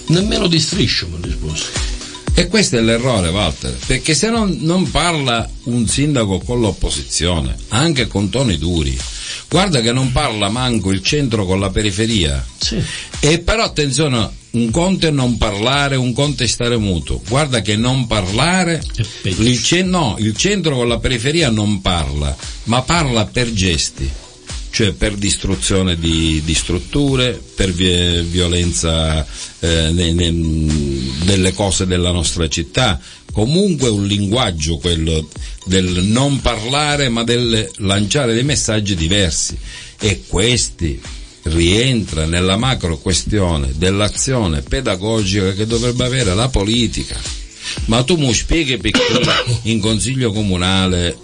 Nemmeno 0.08 0.48
di 0.48 0.60
striscio 0.60 1.08
mi 1.08 1.18
risposto. 1.22 1.92
E 2.36 2.48
questo 2.48 2.78
è 2.78 2.82
l'errore, 2.82 3.30
Walter, 3.30 3.78
perché 3.86 4.16
se 4.16 4.30
non, 4.30 4.58
non 4.62 4.90
parla 4.90 5.48
un 5.66 5.88
sindaco 5.88 6.40
con 6.40 6.60
l'opposizione, 6.60 7.56
anche 7.70 8.08
con 8.08 8.30
toni 8.30 8.58
duri, 8.58 8.98
guarda 9.48 9.82
che 9.82 9.92
non 9.92 10.12
parla 10.12 10.50
manco 10.50 10.90
il 10.90 11.04
centro 11.04 11.46
con 11.46 11.60
la 11.60 11.70
periferia. 11.70 12.44
Sì. 12.58 12.82
E 13.20 13.40
però 13.40 13.64
attenzione, 13.64 14.32
un 14.54 14.70
conto 14.70 15.08
è 15.08 15.12
non 15.12 15.38
parlare, 15.38 15.96
un 15.96 16.14
conto 16.14 16.44
è 16.44 16.48
stare 16.48 16.78
muto. 16.78 17.22
Guarda 17.28 17.62
che 17.62 17.76
non 17.76 18.06
parlare, 18.08 18.82
È 19.24 19.28
il, 19.28 19.62
ce- 19.64 19.82
no, 19.84 20.16
il 20.20 20.36
centro 20.36 20.76
con 20.76 20.88
la 20.88 21.00
periferia 21.00 21.50
non 21.50 21.82
parla, 21.82 22.36
ma 22.66 22.82
parla 22.84 23.26
per 23.26 23.52
gesti, 23.52 24.08
cioè 24.70 24.92
per 24.92 25.16
distruzione 25.16 25.98
di, 25.98 26.42
di 26.46 26.54
strutture, 26.54 27.42
per 27.56 27.72
vi- 27.74 28.22
violenza 28.30 29.26
eh, 29.60 29.90
ne- 29.92 30.12
ne- 30.12 30.72
delle 31.24 31.54
cose 31.54 31.88
della 31.88 32.12
nostra 32.12 32.48
città. 32.48 33.00
Comunque 33.32 33.90
un 33.90 34.06
linguaggio 34.06 34.78
quello 34.78 35.28
del 35.66 36.04
non 36.04 36.40
parlare 36.42 37.10
ma 37.10 37.24
del 37.24 37.68
lanciare 37.78 38.36
dei 38.36 38.44
messaggi 38.44 38.94
diversi 38.94 39.58
e 40.00 40.22
questi 40.28 41.02
rientra 41.44 42.26
nella 42.26 42.58
macro 42.58 42.98
questione 42.98 43.72
dell'azione 43.76 44.62
pedagogica 44.62 45.54
che 45.54 45.66
dovrebbe 45.66 46.06
avere 46.06 46.34
la 46.34 46.50
politica. 46.50 47.20
Ma 47.86 48.04
tu 48.04 48.16
mi 48.16 48.34
spieghi 48.34 48.78
perché 48.78 49.02
in 49.64 49.80
consiglio 49.80 50.32
comunale 50.32 51.18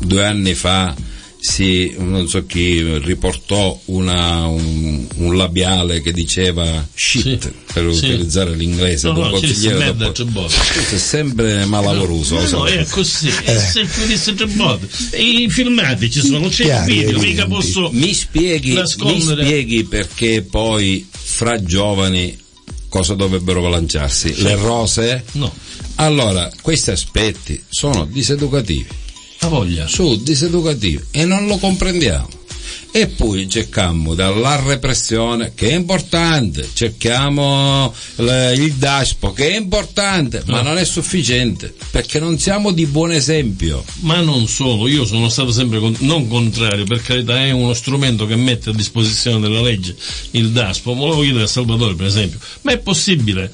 due 0.00 0.24
anni 0.24 0.54
fa 0.54 0.94
si, 1.40 1.94
non 1.98 2.28
so 2.28 2.44
chi, 2.46 2.98
riportò 2.98 3.78
una- 3.86 4.46
un, 4.46 5.06
un 5.16 5.36
labiale 5.36 6.00
che 6.02 6.12
diceva 6.12 6.86
shit, 6.94 7.40
Sì. 7.42 7.52
per 7.72 7.92
Sì. 7.94 8.06
utilizzare 8.06 8.54
l'inglese 8.56 9.06
No, 9.08 9.14
di 9.14 9.20
no, 9.20 9.30
consigliere 9.30 9.94
dopo- 9.96 10.46
è 10.46 10.96
sempre 10.98 11.64
malavoroso. 11.64 12.34
No, 12.34 12.40
no, 12.40 12.46
so. 12.46 12.66
è 12.66 12.84
così. 12.86 13.28
E 13.44 13.56
se 13.58 13.86
tu 13.86 14.04
disse 14.06 14.34
tre 14.34 14.46
volte. 14.46 14.88
E 15.10 15.22
I 15.22 15.48
filmati 15.48 16.10
ci 16.10 16.20
sono, 16.20 16.48
c'è 16.48 16.62
il 16.62 16.68
Chiari, 16.68 16.92
video, 17.04 17.18
mica 17.20 17.46
posso 17.46 17.90
mi 17.92 18.12
spieghi, 18.12 18.72
mi 18.74 19.20
spieghi 19.20 19.84
perché 19.84 20.42
poi 20.42 21.06
fra 21.10 21.62
giovani 21.62 22.36
cosa 22.88 23.14
dovrebbero 23.14 23.68
lanciarsi? 23.68 24.42
Le 24.42 24.54
rose? 24.56 25.24
No, 25.32 25.52
Allora, 25.96 26.50
questi 26.62 26.90
aspetti 26.90 27.60
sono 27.68 28.06
diseducativi, 28.06 28.86
la 29.40 29.48
voglia. 29.48 29.86
sono 29.86 30.14
diseducativi 30.16 31.04
e 31.10 31.24
non 31.24 31.46
lo 31.46 31.56
comprendiamo. 31.58 32.36
E 32.90 33.06
poi 33.06 33.48
cerchiamo 33.50 34.14
dalla 34.14 34.60
repressione 34.64 35.52
che 35.54 35.68
è 35.70 35.74
importante, 35.74 36.68
cerchiamo 36.72 37.92
il 38.16 38.72
DASPO 38.74 39.32
che 39.32 39.50
è 39.50 39.56
importante, 39.56 40.42
ma 40.46 40.60
Ah. 40.60 40.62
non 40.62 40.78
è 40.78 40.84
sufficiente 40.84 41.72
perché 41.90 42.18
non 42.18 42.38
siamo 42.38 42.72
di 42.72 42.86
buon 42.86 43.12
esempio. 43.12 43.84
Ma 44.00 44.20
non 44.20 44.48
solo, 44.48 44.88
io 44.88 45.04
sono 45.04 45.28
stato 45.28 45.52
sempre 45.52 45.78
con- 45.80 45.96
non 46.00 46.28
contrario, 46.28 46.84
per 46.84 47.02
carità 47.02 47.38
è 47.44 47.50
uno 47.50 47.74
strumento 47.74 48.26
che 48.26 48.36
mette 48.36 48.70
a 48.70 48.74
disposizione 48.74 49.38
della 49.40 49.60
legge 49.60 49.94
il 50.32 50.50
DASPO. 50.50 50.94
Volevo 50.94 51.20
chiedere 51.20 51.44
a 51.44 51.48
Salvatore 51.48 51.94
per 51.94 52.06
esempio, 52.06 52.38
ma 52.62 52.72
è 52.72 52.78
possibile 52.78 53.52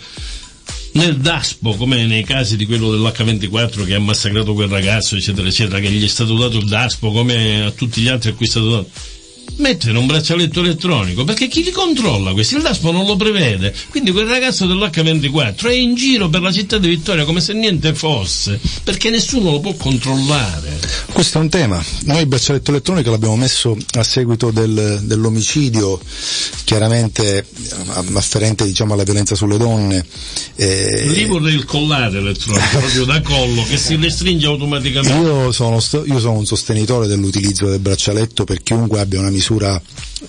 nel 0.95 1.17
DASPO, 1.17 1.75
come 1.75 2.05
nei 2.07 2.25
casi 2.25 2.57
di 2.57 2.67
quello 2.67 2.91
dell'H24 2.91 3.85
che 3.85 3.95
ha 3.95 4.01
massacrato 4.01 4.55
quel 4.55 4.69
ragazzo, 4.69 5.17
eccetera, 5.17 5.47
eccetera, 5.49 5.81
che 5.81 5.91
gli 5.91 6.05
è 6.05 6.09
stato 6.09 6.37
dato 6.37 6.59
il 6.59 6.67
DASPO 6.67 7.11
come 7.11 7.65
a 7.65 7.71
tutti 7.71 8.01
gli 8.01 8.09
altri 8.09 8.31
a 8.31 8.35
cui 8.35 8.47
è 8.47 8.49
stato 8.49 8.71
dato? 8.71 8.91
Mettere 9.57 9.97
un 9.99 10.07
braccialetto 10.07 10.61
elettronico, 10.61 11.25
perché 11.25 11.47
chi 11.49 11.63
li 11.63 11.71
controlla 11.71 12.33
questi? 12.33 12.57
Il 12.57 12.63
DASPO 12.63 12.91
non 12.91 13.07
lo 13.07 13.17
prevede. 13.17 13.73
Quindi 13.91 14.11
quel 14.11 14.27
ragazzo 14.27 14.67
dell'H24 14.67 15.69
è 15.69 15.73
in 15.73 15.95
giro 15.95 16.29
per 16.29 16.41
la 16.43 16.51
città 16.53 16.79
di 16.79 16.89
Vittoria 16.89 17.25
come 17.25 17.41
se 17.41 17.53
niente 17.53 17.95
fosse, 17.95 18.59
perché 18.83 19.11
nessuno 19.11 19.53
lo 19.53 19.61
può 19.61 19.73
controllare. 19.75 20.79
Questo 21.13 21.39
è 21.39 21.41
un 21.41 21.49
tema. 21.51 21.83
Noi 22.05 22.21
il 22.21 22.27
braccialetto 22.27 22.71
elettronico 22.73 23.11
l'abbiamo 23.11 23.37
messo 23.37 23.77
a 23.93 24.03
seguito 24.03 24.51
del- 24.51 25.01
dell'omicidio, 25.05 26.01
chiaramente 26.65 27.39
eh, 27.39 27.45
afferente 28.15 28.65
diciamo, 28.65 28.95
alla 28.95 29.05
violenza 29.05 29.35
sulle 29.35 29.57
donne. 29.57 30.05
eh, 30.57 31.07
Lì 31.09 31.25
vorrei 31.27 31.55
il 31.55 31.65
collare 31.65 32.19
elettronico, 32.19 32.79
proprio 32.79 33.05
da 33.05 33.21
collo, 33.21 33.63
che 33.63 33.77
si 33.77 33.95
restringe 33.97 34.47
automaticamente. 34.47 35.17
Io 35.17 35.53
sono, 35.53 35.77
io 36.07 36.19
sono 36.19 36.39
un 36.39 36.47
sostenitore 36.47 37.07
dell'utilizzo 37.07 37.69
del 37.69 37.79
braccialetto 37.81 38.45
per 38.45 38.63
chiunque 38.63 39.01
abbia 39.01 39.21
una 39.21 39.31
misura, 39.31 39.43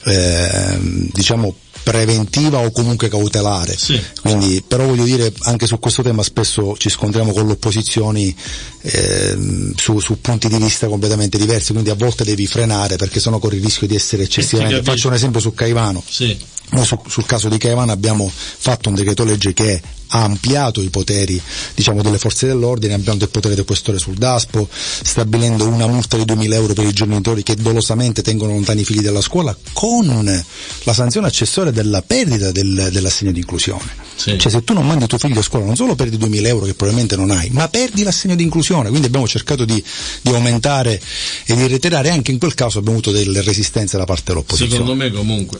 ehm, 0.03 1.09
diciamo, 1.11 1.55
preventiva 1.85 2.57
o 2.59 2.71
comunque 2.71 3.09
cautelare. 3.09 3.77
Sì. 3.77 4.01
Quindi, 4.21 4.63
però 4.67 4.85
voglio 4.85 5.03
dire, 5.03 5.31
anche 5.41 5.67
su 5.67 5.77
questo 5.77 6.01
tema 6.01 6.23
spesso 6.23 6.75
ci 6.77 6.89
scontriamo 6.89 7.31
con 7.31 7.45
le 7.45 7.53
opposizioni 7.53 8.35
ehm, 8.81 9.73
su, 9.75 9.99
su 9.99 10.19
punti 10.19 10.47
di 10.47 10.57
vista 10.57 10.87
completamente 10.87 11.37
diversi, 11.37 11.73
quindi 11.73 11.91
a 11.91 11.95
volte 11.95 12.23
devi 12.23 12.47
frenare 12.47 12.95
perché 12.95 13.19
sennò 13.19 13.37
corri 13.37 13.57
il 13.57 13.63
rischio 13.63 13.85
di 13.85 13.95
essere 13.95 14.23
eccessivamente... 14.23 14.81
Faccio 14.81 15.09
un 15.09 15.13
esempio 15.13 15.39
su 15.39 15.53
Caivano. 15.53 16.03
Sì. 16.07 16.35
Noi 16.71 16.85
su- 16.85 16.99
sul 17.07 17.25
caso 17.25 17.47
di 17.49 17.57
Caivano 17.57 17.91
abbiamo 17.91 18.29
fatto 18.31 18.89
un 18.89 18.95
decreto 18.95 19.23
legge 19.23 19.53
che 19.53 19.81
ha 20.09 20.23
ampliato 20.23 20.81
i 20.81 20.89
poteri 20.89 21.41
diciamo, 21.73 22.01
delle 22.01 22.17
forze 22.19 22.47
dell'ordine, 22.47 22.93
ha 22.93 22.95
ampliato 22.95 23.23
il 23.23 23.29
potere 23.29 23.55
del 23.55 23.65
questore 23.65 23.97
sul 23.97 24.13
DASPO, 24.15 24.67
stabilendo 24.71 25.67
una 25.67 25.87
multa 25.87 26.15
di 26.17 26.25
2000 26.25 26.55
euro 26.55 26.73
per 26.73 26.85
i 26.85 26.93
genitori 26.93 27.43
che 27.43 27.55
dolosamente 27.55 28.21
tengono 28.21 28.53
lontani 28.53 28.81
i 28.81 28.85
figli 28.85 29.01
dalla 29.01 29.21
scuola, 29.21 29.55
con 29.73 30.43
la 30.83 30.93
sanzione 30.93 31.27
accessoria 31.27 31.71
della 31.71 32.01
perdita 32.01 32.51
del- 32.51 32.89
dell'assegno 32.91 33.31
di 33.31 33.39
inclusione. 33.39 34.03
Sì. 34.15 34.37
Cioè 34.37 34.51
se 34.51 34.63
tu 34.63 34.73
non 34.73 34.85
mandi 34.87 35.07
tuo 35.07 35.17
figlio 35.17 35.39
a 35.39 35.43
scuola 35.43 35.65
non 35.65 35.75
solo 35.75 35.95
perdi 35.95 36.17
2000 36.17 36.47
euro 36.47 36.65
che 36.65 36.73
probabilmente 36.73 37.15
non 37.15 37.31
hai, 37.31 37.49
ma 37.49 37.67
perdi 37.67 38.03
l'assegno 38.03 38.35
di 38.35 38.43
inclusione, 38.43 38.89
quindi 38.89 39.07
abbiamo 39.07 39.27
cercato 39.27 39.65
di, 39.65 39.83
di 40.21 40.29
aumentare 40.33 41.01
e 41.45 41.55
di 41.55 41.67
reiterare, 41.67 42.09
anche 42.11 42.31
in 42.31 42.37
quel 42.37 42.53
caso 42.53 42.77
abbiamo 42.77 42.99
avuto 42.99 43.11
delle 43.11 43.41
resistenze 43.41 43.97
da 43.97 44.05
parte 44.05 44.23
dell'opposizione. 44.27 44.71
Secondo 44.71 44.95
me 44.95 45.11
comunque 45.11 45.59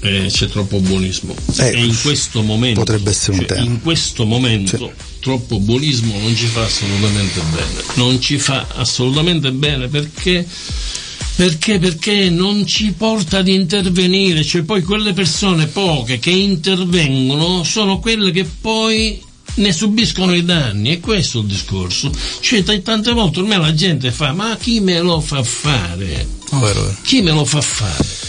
eh, 0.00 0.17
c'è 0.26 0.48
troppo 0.48 0.80
buonismo. 0.80 1.34
Eh, 1.58 1.68
e 1.68 1.84
in 1.84 1.96
questo 2.02 2.42
momento, 2.42 2.80
potrebbe 2.80 3.10
essere 3.10 3.32
un 3.32 3.38
cioè, 3.38 3.46
tema. 3.46 3.64
in 3.64 3.80
questo 3.80 4.24
momento 4.24 4.92
troppo 5.20 5.58
buonismo 5.58 6.18
non 6.18 6.34
ci 6.34 6.46
fa 6.46 6.64
assolutamente 6.64 7.40
bene. 7.50 7.82
Non 7.94 8.20
ci 8.20 8.38
fa 8.38 8.66
assolutamente 8.74 9.52
bene 9.52 9.88
perché 9.88 10.46
perché? 11.38 11.78
Perché 11.78 12.30
non 12.30 12.66
ci 12.66 12.92
porta 12.96 13.38
ad 13.38 13.46
intervenire, 13.46 14.42
cioè 14.42 14.62
poi 14.62 14.82
quelle 14.82 15.12
persone 15.12 15.68
poche 15.68 16.18
che 16.18 16.30
intervengono 16.30 17.62
sono 17.62 18.00
quelle 18.00 18.32
che 18.32 18.44
poi 18.44 19.22
ne 19.54 19.72
subiscono 19.72 20.34
i 20.34 20.44
danni, 20.44 20.90
e 20.90 21.00
questo 21.00 21.38
è 21.38 21.42
il 21.42 21.46
discorso. 21.46 22.10
Cioè 22.40 22.64
t- 22.64 22.82
tante 22.82 23.12
volte 23.12 23.38
ormai 23.38 23.58
la 23.58 23.72
gente 23.72 24.10
fa, 24.10 24.32
ma 24.32 24.56
chi 24.60 24.80
me 24.80 24.98
lo 24.98 25.20
fa 25.20 25.44
fare? 25.44 26.26
No, 26.50 26.58
vero, 26.58 26.82
vero. 26.82 26.96
Chi 27.02 27.22
me 27.22 27.30
lo 27.30 27.44
fa 27.44 27.60
fare? 27.60 28.27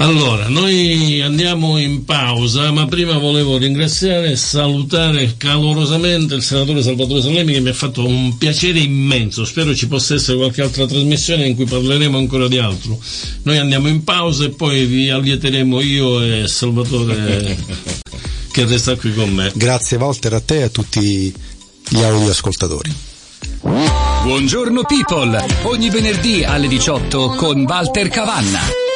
Allora, 0.00 0.48
noi 0.48 1.20
andiamo 1.20 1.76
in 1.76 2.06
pausa, 2.06 2.72
ma 2.72 2.86
prima 2.86 3.18
volevo 3.18 3.58
ringraziare 3.58 4.30
e 4.30 4.36
salutare 4.36 5.34
calorosamente 5.36 6.34
il 6.34 6.42
senatore 6.42 6.82
Salvatore 6.82 7.20
Salemi 7.20 7.52
che 7.52 7.60
mi 7.60 7.68
ha 7.68 7.74
fatto 7.74 8.06
un 8.06 8.38
piacere 8.38 8.78
immenso. 8.78 9.44
Spero 9.44 9.74
ci 9.74 9.88
possa 9.88 10.14
essere 10.14 10.38
qualche 10.38 10.62
altra 10.62 10.86
trasmissione 10.86 11.46
in 11.46 11.54
cui 11.54 11.66
parleremo 11.66 12.16
ancora 12.16 12.48
di 12.48 12.56
altro. 12.56 12.98
Noi 13.42 13.58
andiamo 13.58 13.88
in 13.88 14.02
pausa 14.02 14.44
e 14.44 14.48
poi 14.48 14.86
vi 14.86 15.10
allieteremo 15.10 15.82
io 15.82 16.22
e 16.22 16.48
Salvatore 16.48 17.58
che 18.50 18.64
resta 18.64 18.96
qui 18.96 19.12
con 19.12 19.28
me. 19.28 19.52
Grazie 19.54 19.98
Walter 19.98 20.32
a 20.32 20.40
te 20.40 20.60
e 20.60 20.62
a 20.62 20.68
tutti 20.70 21.30
gli 21.90 22.02
audioascoltatori. 22.02 22.90
Buongiorno 24.22 24.82
people, 24.84 25.44
ogni 25.64 25.90
venerdì 25.90 26.42
alle 26.42 26.68
18 26.68 27.34
con 27.36 27.66
Walter 27.68 28.08
Cavanna. 28.08 28.89